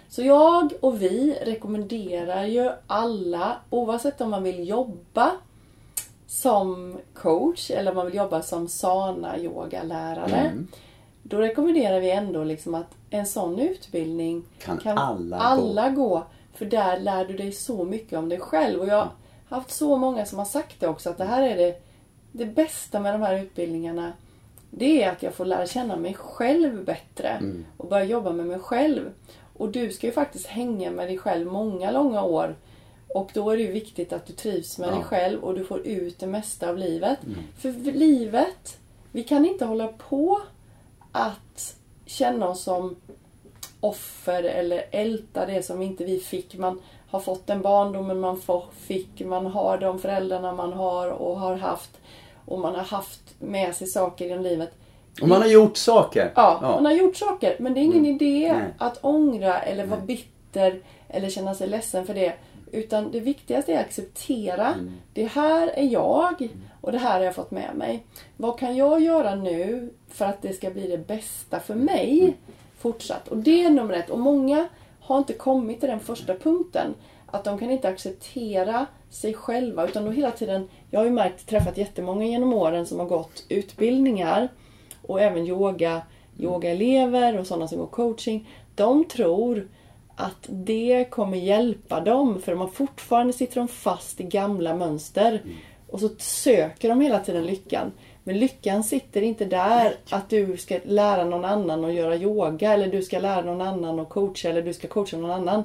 [0.09, 5.31] Så jag och vi rekommenderar ju alla, oavsett om man vill jobba
[6.27, 10.65] som coach eller om man vill jobba som sana yogalärare.
[11.23, 15.43] Då rekommenderar vi ändå liksom att en sån utbildning Kan alla gå.
[15.43, 16.23] alla gå.
[16.53, 18.79] För där lär du dig så mycket om dig själv.
[18.79, 19.09] Och jag har
[19.49, 21.81] haft så många som har sagt det också att det här är det,
[22.31, 24.13] det bästa med de här utbildningarna.
[24.69, 27.37] Det är att jag får lära känna mig själv bättre
[27.77, 29.11] och börja jobba med mig själv.
[29.57, 32.55] Och du ska ju faktiskt hänga med dig själv många långa år.
[33.13, 34.93] Och då är det ju viktigt att du trivs med Ja.
[34.95, 37.19] dig själv och du får ut det mesta av livet.
[37.57, 38.77] För livet,
[39.11, 40.41] vi kan inte hålla på
[41.11, 41.75] att
[42.11, 42.95] känna oss som
[43.79, 46.57] offer eller älta det som inte vi fick.
[46.57, 48.41] Man har fått den barndomen man
[48.87, 51.91] fick, man har de föräldrarna man har och har haft.
[52.45, 54.71] Och man har haft med sig saker genom livet.
[55.21, 56.31] Och man har gjort saker.
[56.35, 57.55] Ja, man har gjort saker.
[57.59, 58.57] Men det är ingen idé Mm.
[58.61, 58.73] Nej.
[58.77, 62.33] att ångra eller vara bitter eller känna sig ledsen för det.
[62.71, 64.67] Utan det viktigaste är att acceptera.
[64.67, 64.91] Mm.
[65.13, 66.47] Det här är jag
[66.81, 68.03] och det här har jag fått med mig.
[68.37, 72.33] Vad kan jag göra nu för att det ska bli det bästa för mig Mm.
[72.77, 73.27] fortsatt?
[73.27, 74.09] Och det är nummer ett.
[74.09, 74.67] Och många
[74.99, 76.93] har inte kommit till den första punkten.
[77.25, 81.47] Att de kan inte acceptera sig själva utan då hela tiden, jag har ju märkt,
[81.47, 84.49] träffat jättemånga genom åren som har gått utbildningar
[85.01, 86.01] och även yoga,
[86.39, 88.49] yogaelever och sådana som går coaching.
[88.75, 89.67] De tror
[90.21, 95.41] att det kommer hjälpa dem för de har fortfarande sitter de fast i gamla mönster.
[95.87, 97.91] Och så söker de hela tiden lyckan.
[98.23, 102.87] Men lyckan sitter inte där att du ska lära någon annan att göra yoga eller
[102.87, 105.63] du ska lära någon annan att coacha eller du ska coacha någon annan.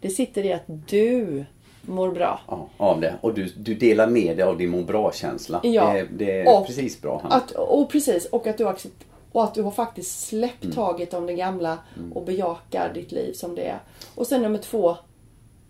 [0.00, 1.44] Det sitter i att du
[1.82, 2.40] mår bra.
[2.48, 3.14] Ja, av det.
[3.20, 5.60] Och du, du delar med dig av din må bra-känsla.
[5.62, 5.92] Ja.
[5.92, 7.22] Det, det är Och precis bra.
[7.30, 10.74] Att, och precis, och att du accept- och att du har faktiskt släppt Mm.
[10.76, 11.78] taget om det gamla
[12.14, 13.78] och bejakar ditt liv som det är.
[14.14, 14.96] Och sen nummer två,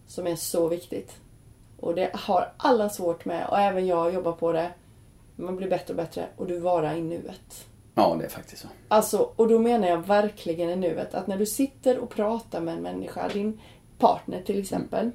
[0.06, 1.16] som är så viktigt.
[1.80, 4.70] Och det har alla svårt med och även jag jobbar på det.
[5.36, 7.66] Man blir bättre och bättre och du vara i nuet.
[7.94, 8.68] Ja, det är faktiskt så.
[8.88, 11.14] Alltså, och då menar jag verkligen i nuet.
[11.14, 13.60] Att när du sitter och pratar med en människa, din
[13.98, 15.10] partner till exempel.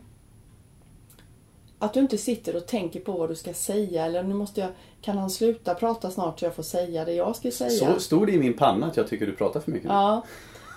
[1.83, 4.69] Att du inte sitter och tänker på vad du ska säga eller nu måste jag,
[5.01, 7.93] kan han sluta prata snart så jag får säga det jag ska säga.
[7.93, 9.89] Så stod det i min panna att jag tycker du pratar för mycket.
[9.89, 10.21] Ja.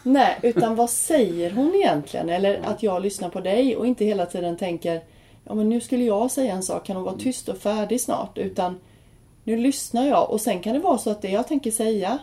[0.03, 2.29] Nej, utan vad säger hon egentligen?
[2.29, 5.03] Eller att jag lyssnar på dig och inte hela tiden tänker
[5.45, 8.39] Ja men nu skulle jag säga en sak, kan hon vara tyst och färdig snart?
[8.39, 8.81] Utan
[9.45, 12.19] nu lyssnar jag och sen kan det vara så att det jag tänker säga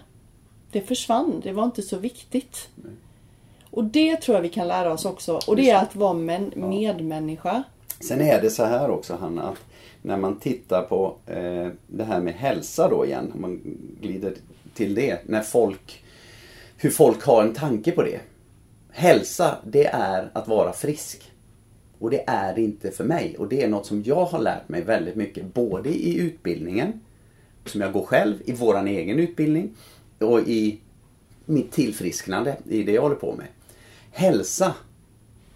[0.71, 2.69] Det försvann, det var inte så viktigt.
[3.69, 5.39] Och det tror jag vi kan lära oss också.
[5.47, 7.63] Och det är att vara men- medmänniska.
[7.99, 9.59] Sen är det så här också Hanna, att
[10.01, 14.33] när man tittar på eh, det här med hälsa då igen, om man glider
[14.73, 16.03] till det, när folk,
[16.77, 18.19] hur folk har en tanke på det.
[18.91, 21.31] Hälsa, det är att vara frisk.
[21.99, 23.35] Och det är det inte för mig.
[23.37, 26.99] Och det är något som jag har lärt mig väldigt mycket, både i utbildningen,
[27.65, 29.75] som jag går själv, i våran egen utbildning
[30.19, 30.79] och i
[31.45, 33.47] mitt tillfrisknande, i det jag håller på med.
[34.11, 34.75] Hälsa,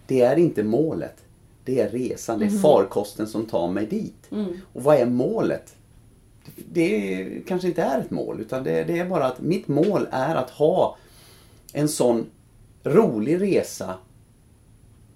[0.06, 1.24] det är inte målet.
[1.68, 4.26] Det är resan, det är farkosten som tar mig dit.
[4.72, 5.74] Och vad är målet?
[6.72, 10.34] Det kanske inte är ett mål utan det, det är bara att mitt mål är
[10.34, 10.96] att ha
[11.72, 12.26] en sån
[12.84, 13.94] rolig resa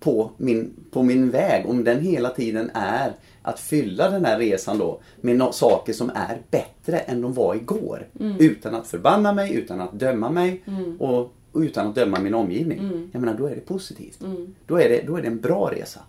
[0.01, 1.67] på min, på min väg.
[1.69, 3.13] Om den hela tiden är
[3.43, 7.55] att fylla den här resan då med no saker som är bättre än de var
[7.55, 8.07] igår.
[8.39, 10.63] Utan att förbanna mig, utan att döma mig
[10.99, 13.09] och, och utan att döma min omgivning.
[13.13, 14.19] Jag menar, då är det positivt.
[14.67, 16.01] Då, är det, då är det en bra resa.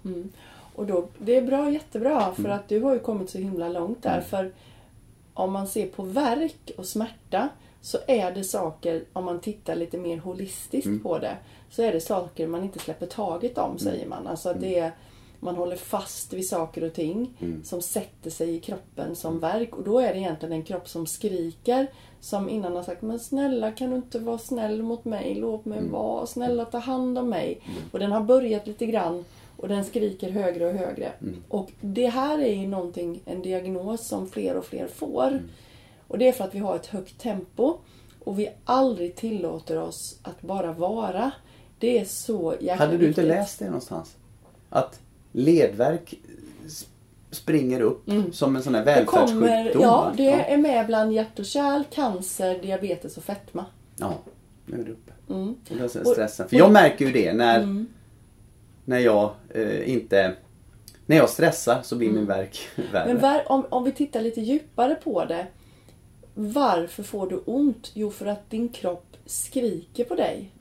[0.75, 2.51] Och då, det är bra, jättebra för Mm.
[2.57, 4.21] att du har ju kommit så himla långt där.
[4.21, 4.51] För
[5.33, 7.49] om man ser på verk och smärta
[7.81, 10.99] så är det saker, om man tittar lite mer holistiskt Mm.
[10.99, 11.37] på det,
[11.69, 14.27] så är det saker man inte släpper taget om säger man.
[14.27, 14.91] Alltså att det är,
[15.39, 17.63] man håller fast vid saker och ting Mm.
[17.63, 19.75] som sätter sig i kroppen som verk.
[19.75, 21.87] Och då är det egentligen en kropp som skriker.
[22.23, 25.35] Som innan har sagt, men snälla kan du inte vara snäll mot mig?
[25.35, 25.79] Låt Mm.
[25.79, 26.25] mig vara.
[26.25, 27.61] Snälla ta hand om mig.
[27.91, 29.25] Och den har börjat lite grann
[29.57, 31.11] och den skriker högre och högre.
[31.21, 31.43] Mm.
[31.49, 35.27] Och det här är ju någonting, en diagnos som fler och fler får.
[35.27, 35.49] Mm.
[36.07, 37.73] Och det är för att vi har ett högt tempo.
[38.23, 41.31] Och vi aldrig tillåter oss att bara vara.
[41.79, 44.15] Det är så jäkla Hade du inte läst det någonstans?
[44.69, 44.99] Att
[45.31, 46.19] ledvärk s-
[47.33, 48.95] springer upp som en sån här Mm.
[48.95, 49.41] Det välfärdssjukdom?
[49.41, 53.65] kommer, ja, det är med bland hjärt och kärl, cancer, diabetes och fetma.
[53.97, 54.17] Ja,
[54.65, 55.11] nu är det uppe.
[55.29, 55.49] Mm.
[55.49, 56.49] Och det är stressen.
[56.49, 57.85] För jag märker ju det när,
[58.85, 60.35] när jag eh, inte...
[61.05, 62.59] När jag stressar så blir min värk
[62.91, 63.03] värre.
[63.03, 63.13] Mm.
[63.13, 65.47] Men var, om, om vi tittar lite djupare på det.
[66.33, 67.91] Varför får du ont?
[67.93, 70.51] Jo, för att din kropp skriker på dig.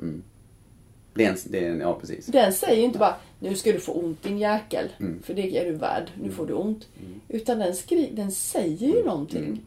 [1.15, 2.27] det är en, det är en, ja, precis.
[2.27, 4.88] Den säger ju inte bara nu ska du få ont din jäkel.
[5.00, 5.22] Mm.
[5.22, 6.11] För det är du värd.
[6.22, 6.88] Nu får du ont.
[7.28, 9.44] Utan den, skri, den säger ju någonting.
[9.44, 9.59] Mm.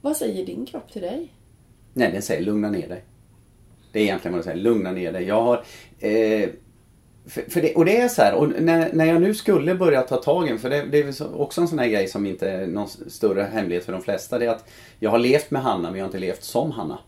[0.00, 1.28] Vad säger din kropp till dig?
[1.92, 3.04] Nej, den säger lugna ner dig.
[3.92, 4.58] Det är egentligen vad jag säger.
[4.58, 5.24] Lugna ner dig.
[5.24, 5.56] Jag har...
[5.98, 6.48] Eh,
[7.26, 10.02] för, för det, och det är så här, och när, när jag nu skulle börja
[10.02, 12.50] ta tag i för det, det är så- också en sån här grej som inte
[12.50, 14.38] är någon större hemlighet för de flesta.
[14.38, 16.98] Det är att jag har levt med Hanna men jag har inte levt som Hanna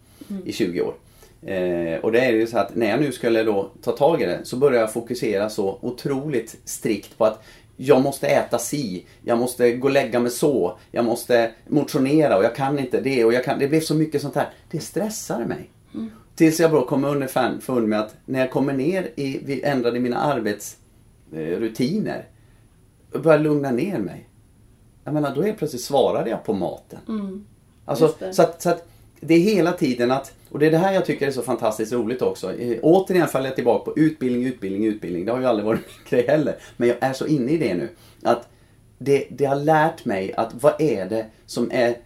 [0.44, 0.94] i 20 år.
[1.46, 4.24] Eh, och det är ju så att när jag nu skulle då ta tag i
[4.24, 7.44] det så börjar jag fokusera så otroligt strikt på att
[7.76, 12.44] jag måste äta si, jag måste gå och lägga mig så, jag måste motionera och
[12.44, 14.48] jag kan inte det och jag kan, det blev så mycket sånt här.
[14.70, 15.70] Det stressade mig.
[16.34, 20.16] Tills jag då kom underfund med att när jag kommer ner i, vi ändrade mina
[20.16, 22.24] arbetsrutiner
[23.12, 24.28] och började lugna ner mig.
[25.04, 26.98] Jag menar, då är plötsligt svarade jag på maten.
[27.84, 28.34] Alltså, Just det.
[28.34, 28.88] så att, så att
[29.26, 31.92] det är hela tiden att, och det är det här jag tycker är så fantastiskt
[31.92, 32.54] roligt också.
[32.58, 35.24] Eh, återigen faller jag tillbaka på utbildning, utbildning, utbildning.
[35.24, 36.56] Det har ju aldrig varit min grej heller.
[36.76, 37.88] Men jag är så inne i det nu.
[38.22, 38.48] Att
[38.98, 41.96] det, det har lärt mig att vad är det som är,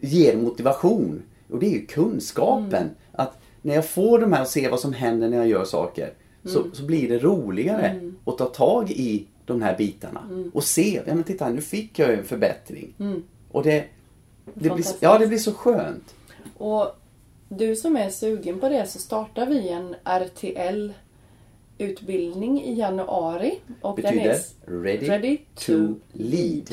[0.00, 1.22] ger motivation?
[1.50, 2.90] Och det är ju kunskapen.
[3.12, 6.12] Att när jag får de här och ser vad som händer när jag gör saker.
[6.44, 10.20] Så, så blir det roligare att ta tag i de här bitarna.
[10.52, 12.94] Och se, ja men titta nu fick jag ju en förbättring.
[13.50, 13.84] Och det,
[14.54, 16.14] det, blir, ja, det blir så skönt.
[16.60, 16.86] Och
[17.48, 20.92] du som är sugen på det så startar vi en RTL
[21.78, 23.60] utbildning i januari.
[23.80, 25.72] Och den Betyder är ready, ready to
[26.12, 26.68] lead.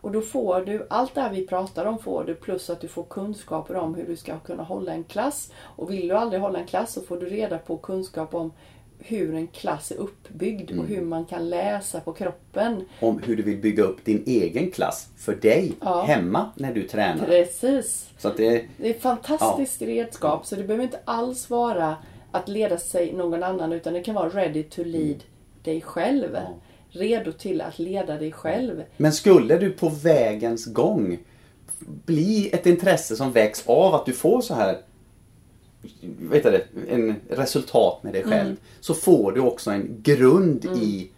[0.00, 2.88] Och då får du allt det här vi pratar om får du plus att du
[2.88, 5.52] får kunskaper om hur du ska kunna hålla en klass.
[5.58, 8.52] Och vill du aldrig hålla en klass så får du reda på kunskap om
[8.98, 10.84] hur en klass är uppbyggd Mm.
[10.84, 12.84] och hur man kan läsa på kroppen.
[13.00, 16.02] Om hur du vill bygga upp din egen klass för dig Ja.
[16.02, 17.26] hemma när du tränar.
[17.26, 18.10] Precis.
[18.18, 21.96] Så det, Det är ett fantastiskt redskap så det behöver inte alls vara
[22.30, 25.24] att leda sig någon annan utan det kan vara ready to lead
[25.62, 26.36] dig själv.
[26.90, 28.82] Redo till att leda dig själv.
[28.96, 31.18] men skulle du på vägens gång
[31.80, 34.78] bli ett intresse som väcks av att du får så här
[36.18, 38.46] vet det, en resultat med dig själv.
[38.46, 38.56] Mm.
[38.80, 41.10] Så får du också en grund i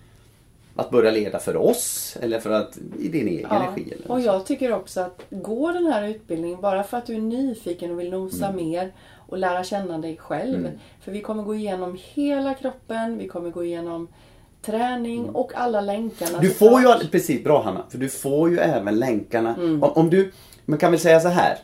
[0.77, 3.93] att börja leda för oss eller för att i din egen Ja, energi.
[3.93, 7.21] Eller och jag tycker också att gå den här utbildningen bara för att du är
[7.21, 8.57] nyfiken och vill nosa Mm.
[8.57, 8.93] mer
[9.29, 10.71] och lära känna dig själv.
[11.01, 14.09] För vi kommer gå igenom hela kroppen, vi kommer gå igenom
[14.63, 16.31] träning och alla länkarna.
[16.31, 16.41] Mm.
[16.41, 19.55] Du får ju, precis bra Hanna, för du får ju även länkarna.
[19.55, 19.83] Mm.
[19.83, 20.33] Om, om du,
[20.65, 21.59] man kan väl säga så här.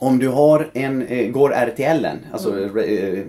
[0.00, 2.78] Om du har en, eh, går RTLen, alltså, Mm.
[2.78, 3.24] eh,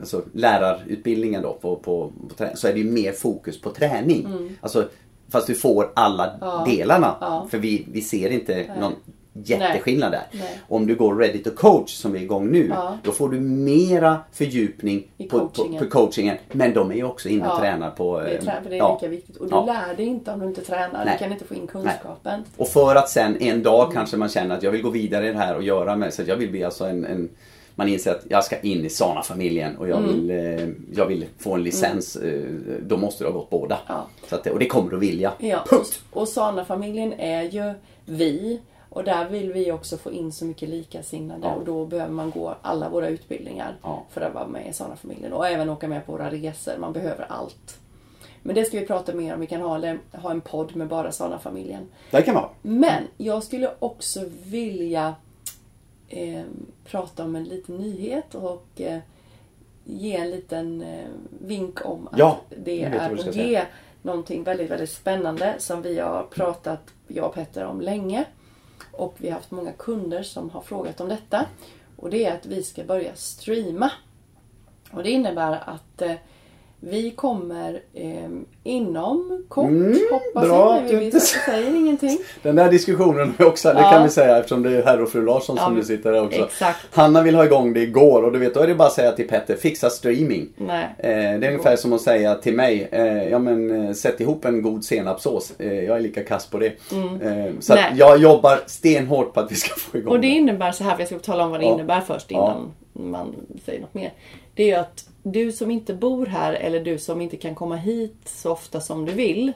[0.00, 4.28] alltså lärarutbildningen då på, på, på så är det ju mer fokus på träning.
[4.60, 4.88] Alltså,
[5.32, 6.38] fast du får alla Mm.
[6.40, 6.66] Ja.
[6.68, 7.16] delarna.
[7.20, 7.46] Ja.
[7.50, 8.92] För vi, vi ser inte någon
[9.32, 10.22] jätteskillnad där.
[10.32, 10.58] Nej.
[10.68, 12.98] Om du går Ready to coach som är igång nu, Ja.
[13.02, 15.84] då får du mera fördjupning på, på, coachingen.
[15.84, 16.36] på coachingen.
[16.52, 18.20] Men de är ju också inne och Ja, tränar på...
[18.20, 18.98] Det är, eh, för det är ja.
[19.00, 19.36] lika viktigt.
[19.36, 19.64] Och du Ja.
[19.88, 21.04] lär dig inte om du inte tränar.
[21.04, 21.14] Nej.
[21.18, 22.44] Du kan inte få in kunskapen.
[22.56, 23.94] Och för att sen en dag Mm.
[23.94, 26.22] kanske man känner att jag vill gå vidare i det här och göra med, så
[26.22, 27.28] att jag vill bli alltså en, en
[27.74, 30.12] man inser att jag ska in i Sana-familjen och jag, Mm.
[30.12, 32.16] vill, eh, jag vill få en licens.
[32.16, 32.42] Eh,
[32.86, 33.78] då måste du ha gått båda.
[33.88, 34.06] Ja.
[34.28, 35.32] Så att, och det kommer du vilja.
[35.38, 36.00] Ja, Punkt!
[36.10, 37.72] och, och Sana-familjen är ju
[38.04, 38.60] vi.
[38.92, 41.54] Och där vill vi också få in så mycket likasinnade Ja.
[41.54, 44.02] och då behöver man gå alla våra utbildningar Ja.
[44.10, 45.32] för att vara med i Sana-familjen.
[45.32, 46.72] Och även åka med på våra resor.
[46.78, 47.78] Man behöver allt.
[48.42, 49.40] Men det ska vi prata mer om.
[49.40, 51.88] Vi kan ha, ha en podd med bara Sana-familjen.
[52.10, 52.48] Det kan vara.
[52.62, 55.14] Men jag skulle också vilja
[56.08, 56.42] eh,
[56.84, 58.98] prata om en liten nyhet och eh,
[59.84, 61.08] ge en liten eh,
[61.40, 63.66] vink om att Ja, det är på G säga.
[64.02, 68.24] någonting väldigt, väldigt spännande som vi har pratat, jag och Petter, om länge.
[68.92, 71.46] Och vi har haft många kunder som har frågat om detta.
[71.96, 73.90] Och det är att vi ska börja streama.
[74.90, 76.14] Och det innebär att eh,
[76.84, 78.30] vi kommer eh,
[78.64, 80.82] inom kort, Mm, hoppas bra jag.
[80.90, 82.18] Vi, vi inte- säger ingenting.
[82.42, 83.90] Den där diskussionen också, det Ja.
[83.90, 86.24] kan vi säga eftersom det är herr och fru Larsson som Ja, du sitter här
[86.24, 86.44] också.
[86.44, 86.78] exakt.
[86.90, 89.12] Hanna vill ha igång det igår och du vet, då är det bara att säga
[89.12, 90.48] till Petter, fixa streaming.
[90.56, 90.84] Nej.
[90.98, 94.44] Eh, det är ungefär som att säga till mig, eh, ja men eh, sätt ihop
[94.44, 95.52] en god senapssås.
[95.58, 96.66] Eh, jag är lika kass på det.
[96.66, 100.32] Eh, så jag jobbar stenhårt på att vi ska få igång Och det det.
[100.34, 101.74] innebär så här, för jag ska tala om vad det Ja.
[101.74, 104.12] innebär först innan man säger något mer.
[104.54, 107.76] Det är ju att du som inte bor här eller du som inte kan komma
[107.76, 109.52] hit så ofta som du vill.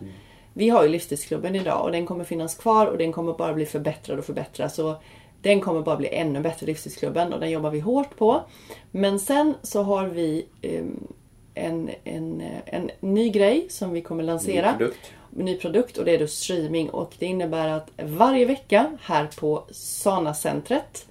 [0.52, 3.66] Vi har ju Livstidsklubben idag och den kommer finnas kvar och den kommer bara bli
[3.66, 4.72] förbättrad och förbättrad.
[4.72, 4.96] Så
[5.42, 8.42] den kommer bara bli ännu bättre, Livstidsklubben, och den jobbar vi hårt på.
[8.90, 11.06] Men sen så har vi ehm,
[11.54, 15.12] en, en, en ny grej som vi kommer lansera Ny produkt.
[15.30, 19.64] ny produkt och det är då streaming och det innebär att varje vecka här på
[19.70, 21.06] Sana-centret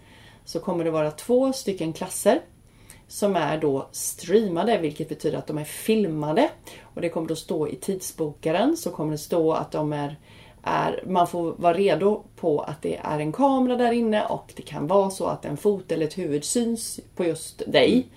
[0.45, 2.41] så kommer det vara två stycken klasser
[3.07, 6.49] som är då streamade vilket betyder att de är filmade.
[6.81, 10.15] Och det kommer då stå i tidsbokaren så kommer det stå att de är,
[10.63, 14.61] är man får vara redo på att det är en kamera där inne och det
[14.61, 18.07] kan vara så att en fot eller ett huvud syns på just dig.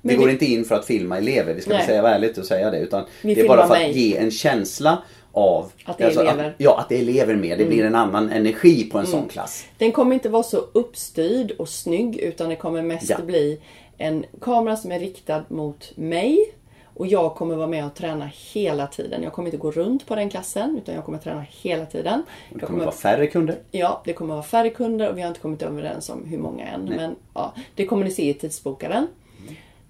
[0.00, 1.78] Vi Men går vi- inte in för att filma elever, vi ska Nej.
[1.78, 2.78] väl säga ärligt och säga det.
[2.78, 3.98] Utan Vi det är bara för att mig.
[3.98, 6.44] ge en känsla av alltså, Att det är elever.
[6.48, 7.58] Att, ja, att det är elever med.
[7.58, 9.64] Det blir en annan energi på en sån klass.
[9.78, 13.18] Den kommer inte vara så uppstyrd och snygg utan det kommer mest Ja.
[13.26, 13.60] bli
[13.98, 16.54] en kamera som är riktad mot mig.
[16.94, 19.22] Och jag kommer vara med och träna hela tiden.
[19.22, 22.22] Jag kommer inte gå runt på den klassen utan jag kommer träna hela tiden.
[22.50, 23.58] Det Jag kommer vara färre kunder.
[23.70, 26.66] Ja, det kommer vara färre kunder och vi har inte kommit överens om hur många
[26.66, 26.84] än.
[26.84, 29.06] Men ja, det kommer ni se i tidsbokaren.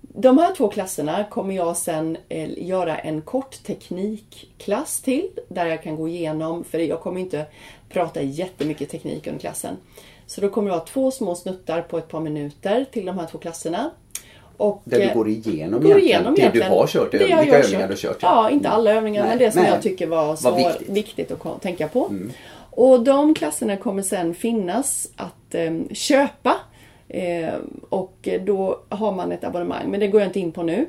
[0.01, 5.31] De här två klasserna kommer jag sen eh, göra en kort teknikklass till.
[5.49, 7.47] Där jag kan gå igenom, för jag kommer inte
[7.89, 9.77] prata jättemycket teknik under klassen.
[10.29, 13.27] Så då kommer det vara två små snuttar på ett par minuter till de här
[13.27, 13.91] två klasserna.
[14.57, 17.13] Och, Där eh, du går igenom, går igenom det du har kört.
[17.13, 18.19] Det vilka jag övningar du har kört.
[18.21, 19.71] Ja, inte alla övningar Nej, men det som nej.
[19.71, 20.89] jag tycker var, så Var viktigt.
[20.89, 21.47] viktigt.
[21.47, 22.15] att tänka på.
[22.71, 26.55] Och de klasserna kommer sen finnas att eh, köpa.
[27.09, 27.55] Eh,
[27.89, 30.87] och då har man ett abonnemang, men det går jag inte in på nu.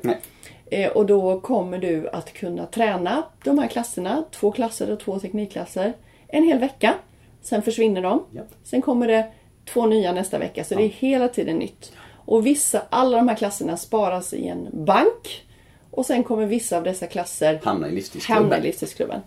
[0.66, 5.18] Eh, och då kommer du att kunna träna de här klasserna, två klasser och två
[5.18, 5.92] teknikklasser,
[6.28, 6.94] en hel vecka.
[7.42, 8.24] Sen försvinner de.
[8.32, 8.46] Japp.
[8.64, 9.26] Sen kommer det
[9.64, 11.92] två nya nästa vecka, så det är hela tiden nytt.
[12.24, 15.44] Och vissa, alla de här klasserna sparas i en bank.
[15.90, 18.42] Och sen kommer vissa av dessa klasser Hamna i livstidsklubben.
[18.42, 19.20] hamna i livstidsklubben.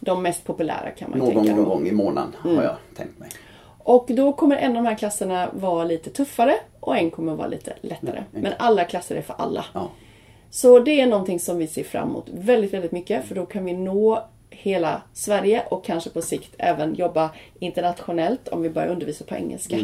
[0.00, 1.64] De mest populära kan man Någon tänka då.
[1.64, 3.28] gång i månaden har jag tänkt mig.
[3.78, 7.48] Och då kommer en av de här klasserna vara lite tuffare och en kommer vara
[7.48, 8.24] lite lättare.
[8.32, 9.64] Men alla klasser är för alla.
[9.72, 9.90] Ja.
[10.50, 13.24] Så det är någonting som vi ser fram emot väldigt, väldigt mycket.
[13.24, 18.62] För då kan vi nå hela Sverige och kanske på sikt även jobba internationellt om
[18.62, 19.76] vi börjar undervisa på engelska.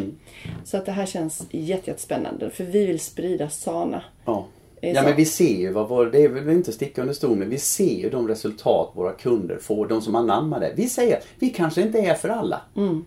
[0.65, 2.49] Så att det här känns jätte- jättespännande.
[2.49, 4.03] För vi vill sprida Sana.
[4.25, 4.45] Ja.
[4.81, 7.37] Det Ja men vi ser ju vad vår, det är väl inte sticka under stol
[7.37, 10.73] men vi ser ju de resultat våra kunder får, de som anammar det.
[10.75, 12.61] Vi säger, vi kanske inte är för alla.
[12.75, 13.05] Mm.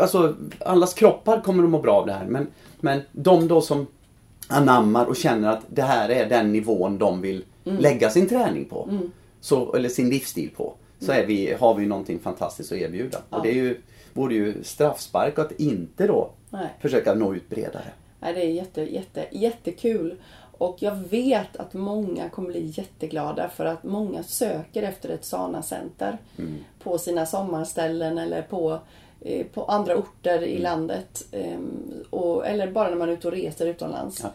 [0.00, 2.46] Alltså, allas kroppar kommer att må bra av det här men,
[2.80, 3.86] men de då som
[4.48, 7.78] anammar och känner att det här är den nivån de vill Mm.
[7.78, 8.88] lägga sin träning på.
[9.46, 10.74] Så, eller sin livsstil på.
[10.98, 11.22] Så Mm.
[11.22, 13.18] är vi, har vi någonting fantastiskt att erbjuda.
[13.30, 13.80] Och det är ju,
[14.12, 16.68] vore ju straffspark att inte då Nej.
[16.80, 17.90] försöka nå ut bredare.
[18.20, 20.14] Nej, det är jätte, jätte, jättekul.
[20.58, 26.18] Och jag vet att många kommer bli jätteglada för att många söker efter ett Sana-center
[26.82, 28.78] på sina sommarställen eller på,
[29.20, 31.26] eh, på andra orter i landet.
[31.32, 34.20] Ehm, och, eller bara när man är ute och reser utomlands.
[34.22, 34.30] Ja.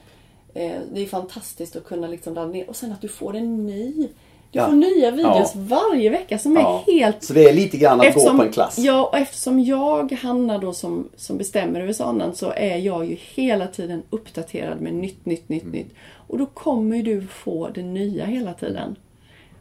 [0.61, 3.65] Eh, det är fantastiskt att kunna liksom ladda ner och sen att du får en
[3.65, 4.07] ny.
[4.51, 4.65] Ja.
[4.65, 5.61] får nya videos Ja.
[5.61, 6.83] varje vecka som är Ja.
[6.87, 8.77] helt Så det är lite grann att gå på en klass.
[8.79, 13.17] Ja, och eftersom jag, Hanna då som, som bestämmer över sanan så är jag ju
[13.35, 15.75] hela tiden uppdaterad med nytt, nytt, nytt, Mm.
[15.75, 15.93] nytt.
[16.27, 18.95] Och då kommer ju du få det nya hela tiden.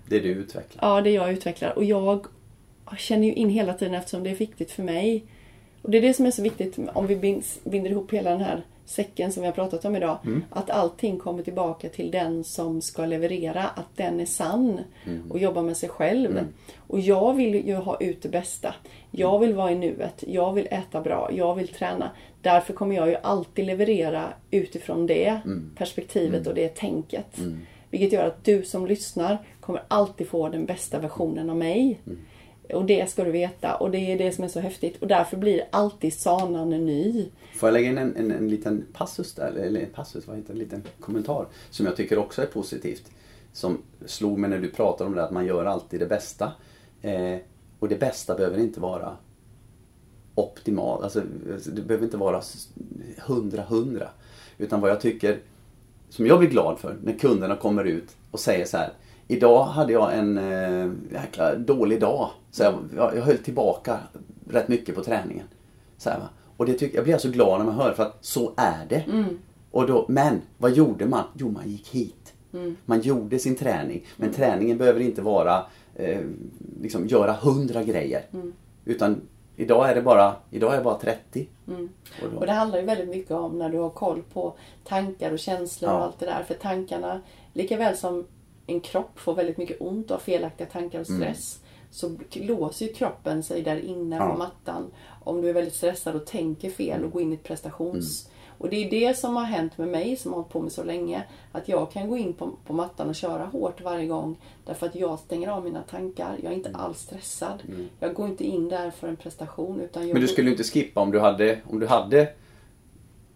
[0.08, 0.88] Det du utvecklar.
[0.94, 1.70] Ja, det jag utvecklar.
[1.78, 2.26] Och jag
[2.98, 5.24] känner ju in hela tiden eftersom det är viktigt för mig.
[5.82, 8.40] Och det är det som är så viktigt om vi binds, binder ihop hela den
[8.40, 10.18] här säcken som vi har pratat om idag.
[10.50, 14.80] Att allting kommer tillbaka till den som ska leverera, att den är sann
[15.30, 16.38] och jobbar med sig själv.
[16.86, 18.74] Och jag vill ju ha ut det bästa.
[19.10, 22.10] Jag vill vara i nuet, jag vill äta bra, jag vill träna.
[22.42, 25.40] Därför kommer jag ju alltid leverera utifrån det
[25.76, 27.38] perspektivet och det tänket.
[27.90, 32.00] Vilket gör att du som lyssnar kommer alltid få den bästa versionen av mig.
[32.74, 33.74] Och det ska du veta.
[33.74, 35.02] Och det är det som är så häftigt.
[35.02, 37.28] Och därför blir alltid sanan ny.
[37.56, 40.54] Får jag lägga in en, en, en liten passus där, eller passus, vad heter det,
[40.54, 43.10] en liten kommentar som jag tycker också är positivt.
[43.52, 46.52] Som slog mig när du pratade om det, att man gör alltid det bästa.
[47.02, 47.36] Eh,
[47.78, 49.16] och det bästa behöver inte vara
[50.34, 51.22] optimalt, alltså
[51.72, 52.42] det behöver inte vara
[53.18, 54.08] hundra hundra.
[54.58, 55.38] Utan vad jag tycker,
[56.08, 58.92] som jag blir glad för, när kunderna kommer ut och säger så här.
[59.30, 62.30] Idag hade jag en eh, jäkla dålig dag.
[62.50, 63.98] Så jag, jag, jag höll tillbaka
[64.50, 65.46] rätt mycket på träningen.
[65.98, 66.28] Så här, va?
[66.56, 69.04] Och det tycker, jag blir så glad när man hör för att så är det.
[69.70, 71.24] Och då, men vad gjorde man?
[71.34, 72.32] Jo, man gick hit.
[72.84, 74.04] Man gjorde sin träning.
[74.16, 75.64] Men träningen behöver inte vara
[75.94, 76.20] eh,
[76.80, 78.22] liksom göra hundra grejer.
[78.84, 79.20] Utan
[79.56, 81.48] idag är det bara, idag är det bara 30.
[81.66, 85.32] Och då, Och det handlar ju väldigt mycket om när du har koll på tankar
[85.32, 86.02] och känslor och Ja.
[86.04, 86.42] allt det där.
[86.46, 87.20] För tankarna,
[87.52, 88.26] lika väl som
[88.70, 91.60] en kropp får väldigt mycket ont av felaktiga tankar och stress.
[91.90, 94.28] Så låser ju kroppen sig där inne Ja.
[94.32, 94.90] på mattan.
[95.24, 98.30] Om du är väldigt stressad och tänker fel och går in i ett prestations...
[98.58, 100.84] Och det är det som har hänt med mig som har hållit på med så
[100.84, 101.22] länge.
[101.52, 104.36] Att jag kan gå in på, på mattan och köra hårt varje gång.
[104.64, 106.36] Därför att jag stänger av mina tankar.
[106.42, 107.62] Jag är inte alls stressad.
[108.00, 109.80] Jag går inte in där för en prestation.
[109.80, 112.28] Utan Men du skulle ju inte skippa om du hade, om du hade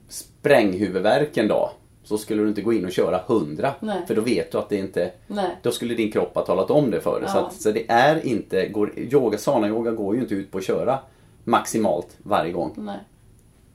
[0.08, 1.70] spränghuvudvärk en dag.
[2.04, 3.74] Så skulle du inte gå in och köra 100.
[3.80, 4.06] Nej.
[4.06, 5.10] För då vet du att det inte...
[5.26, 5.50] Nej.
[5.62, 7.28] Då skulle din kropp ha talat om det för dig.
[7.30, 7.46] Så, Ja.
[7.46, 8.68] att, så det är inte...
[8.68, 10.98] Går, yoga, sana yoga går ju inte ut på att köra
[11.44, 12.72] maximalt varje gång.
[12.76, 12.98] Nej.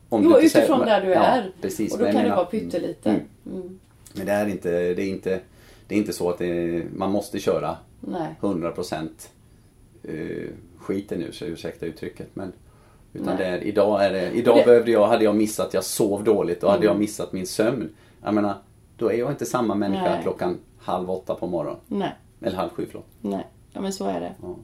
[0.09, 1.51] Om Jo, utifrån säger- där du ja, är.
[1.61, 3.09] Precis, och då kan det menar- vara pyttelite.
[3.09, 3.21] Mm.
[3.61, 3.79] Mm.
[4.13, 5.39] Men det är inte, det är inte,
[5.87, 8.35] det är inte så att det, man måste köra Nej.
[8.41, 9.07] 100%
[10.09, 12.27] uh, skiten nu, så ursäkta uttrycket.
[12.33, 12.51] Men,
[13.13, 13.37] utan Nej.
[13.37, 16.63] det är, idag är det, idag Det- behövde jag, hade jag missat, jag sov dåligt
[16.63, 16.93] och hade Mm.
[16.93, 17.89] jag missat min sömn.
[18.23, 18.55] Jag menar,
[18.97, 20.19] då är jag inte samma människa Nej.
[20.23, 21.79] klockan halv åtta på morgonen.
[21.87, 22.11] Nej.
[22.41, 23.05] Eller halv sju förlåt.
[23.21, 23.47] Nej.
[23.73, 24.33] Ja men så är det.
[24.41, 24.55] Ja.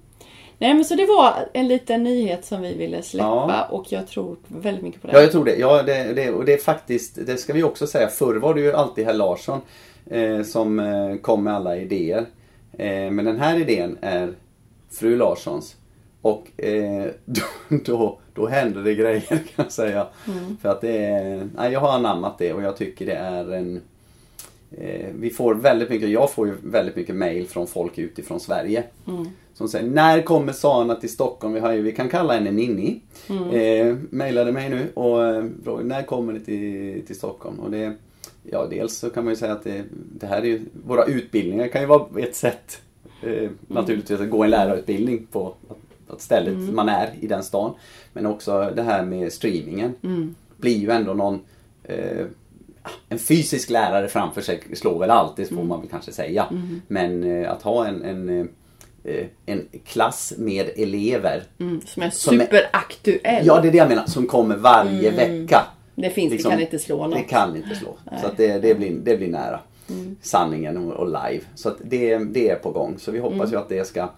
[0.57, 3.67] Nej men så det var en liten nyhet som vi ville släppa Ja.
[3.71, 5.13] och jag tror väldigt mycket på det.
[5.13, 5.55] Ja, jag tror det.
[5.55, 6.31] Ja, det, det.
[6.31, 9.13] Och det är faktiskt, det ska vi också säga, förr var det ju alltid herr
[9.13, 9.61] Larsson
[10.05, 12.25] eh, som eh, kom med alla idéer.
[12.73, 14.33] Eh, men den här idén är
[14.91, 15.75] fru Larssons.
[16.25, 20.07] Och eh, då, då, då händer det grejer kan jag säga.
[20.61, 23.81] För att det är, nej, jag har anammat det och jag tycker det är en
[24.71, 28.83] eh, Vi får väldigt mycket, jag får ju väldigt mycket mail från folk utifrån Sverige.
[29.53, 31.53] Som säger, när kommer Sana till Stockholm?
[31.53, 33.01] Vi, har ju, vi kan kalla henne Ninni.
[33.53, 37.59] Eh, mailade mig nu och eh, frågade, när kommer ni till, till Stockholm?
[37.59, 37.93] Och det,
[38.43, 39.83] ja, dels så kan man ju säga att det,
[40.19, 42.81] det här är ju, våra utbildningar kan ju vara ett sätt
[43.23, 45.53] eh, naturligtvis att gå en lärarutbildning på
[46.07, 47.73] att, att stället man är i den stan.
[48.13, 49.95] Men också det här med streamingen.
[50.57, 51.39] Blir ju ändå någon
[51.83, 52.25] eh,
[53.09, 56.45] en fysisk lärare framför sig slår väl alltid, får man väl kanske säga.
[56.87, 58.49] Men eh, att ha en, en,
[59.03, 61.43] eh, en klass med elever.
[61.59, 63.45] Mm, som är Som är- superaktuell.
[63.45, 64.05] Ja, det är det jag menar.
[64.05, 65.61] Som kommer varje vecka.
[65.95, 67.17] Det finns, Liksom, det kan inte slå något.
[67.17, 67.97] Det kan inte slå.
[68.21, 69.59] Så att det, det, blir, det blir nära
[70.21, 71.43] sanningen och, och live.
[71.55, 72.95] Så det, det är på gång.
[72.99, 74.09] Så vi hoppas ju att det ska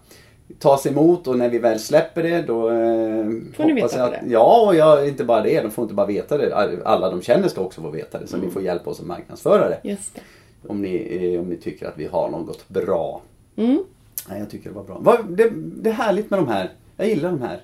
[0.58, 3.26] tas emot och när vi väl släpper det då eh,
[3.56, 4.20] Får ni veta att, det.
[4.26, 5.60] Ja, och jag, inte bara det.
[5.60, 6.54] De får inte bara veta det.
[6.84, 8.26] Alla de känner ska också få veta det.
[8.26, 9.80] Så ni får hjälpa oss att marknadsföra det.
[9.82, 10.20] Just det.
[10.68, 13.20] Om ni, eh, om ni tycker att vi har något bra.
[13.56, 13.84] Mm.
[14.28, 15.18] Nej, jag tycker det var bra.
[15.28, 16.70] Det, det är härligt med de här.
[16.96, 17.60] Jag gillar de här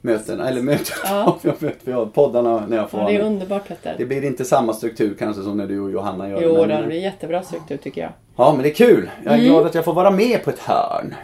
[0.00, 0.48] mötena.
[0.48, 0.98] Eller mötena.
[1.04, 1.38] Ja.
[1.84, 3.94] jag poddarna när jag får Ja, det är underbart Petter.
[3.98, 7.00] Det blir inte samma struktur kanske som när du och Johanna gör Jo, det blir
[7.00, 8.10] jättebra struktur tycker jag.
[8.36, 9.10] Ja, men det är kul.
[9.24, 9.50] Jag är Mm.
[9.50, 11.14] glad att jag får vara med på ett hörn.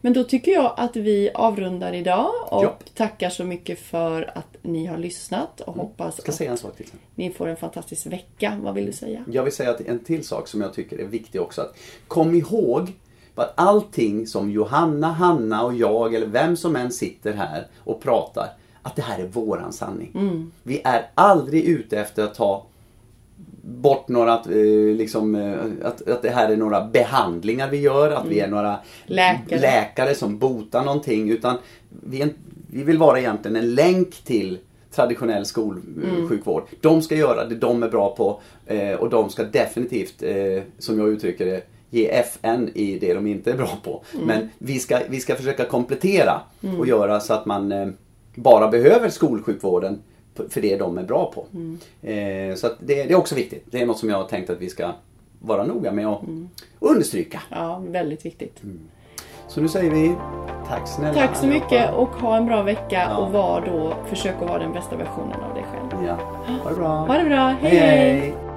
[0.00, 2.76] Men då tycker jag att vi avrundar idag och Ja.
[2.94, 6.56] tackar så mycket för att ni har lyssnat och hoppas Jag ska att säga en
[6.58, 6.86] sak till.
[7.14, 8.58] ni får en fantastisk vecka.
[8.62, 9.24] Vad vill du säga?
[9.32, 11.60] Jag vill säga att en till sak som jag tycker är viktig också.
[11.60, 11.74] Att
[12.08, 12.92] kom ihåg
[13.34, 18.48] att allting som Johanna, Hanna och jag eller vem som än sitter här och pratar.
[18.82, 20.50] Att det här är våran sanning.
[20.62, 22.66] Vi är aldrig ute efter att ta
[23.68, 25.54] bort några, eh, liksom, eh,
[25.86, 29.60] att, att det här är några behandlingar vi gör, att vi är några Läkare.
[29.60, 31.30] läkare som botar någonting.
[31.30, 31.56] Utan
[31.88, 32.34] vi, en-
[32.70, 34.58] vi vill vara egentligen en länk till
[34.94, 36.62] traditionell skolsjukvård.
[36.80, 40.22] De ska göra det de är bra på eh, och de ska definitivt,
[40.78, 44.02] som jag uttrycker det, ge FN i det de inte är bra på.
[44.26, 46.40] Men vi ska, vi ska försöka komplettera
[46.78, 47.92] och göra så att man
[48.34, 49.98] bara behöver skolsjukvården
[50.48, 51.46] för det de är bra på.
[52.08, 53.64] Eh, så det, det är också viktigt.
[53.70, 54.92] Det är något som jag har tänkt att vi ska
[55.40, 56.20] vara noga med att
[56.78, 57.42] understryka.
[57.50, 58.62] Ja, väldigt viktigt.
[59.48, 60.14] Så nu säger vi
[60.68, 63.16] tack snälla Tack så mycket och ha en bra vecka Ja.
[63.16, 66.04] och var då, försök att vara den bästa versionen av dig själv.
[66.06, 66.14] Ja,
[66.62, 66.88] ha det bra.
[66.88, 67.76] Ha det bra, hej!
[67.76, 68.20] hej!
[68.20, 68.47] hej.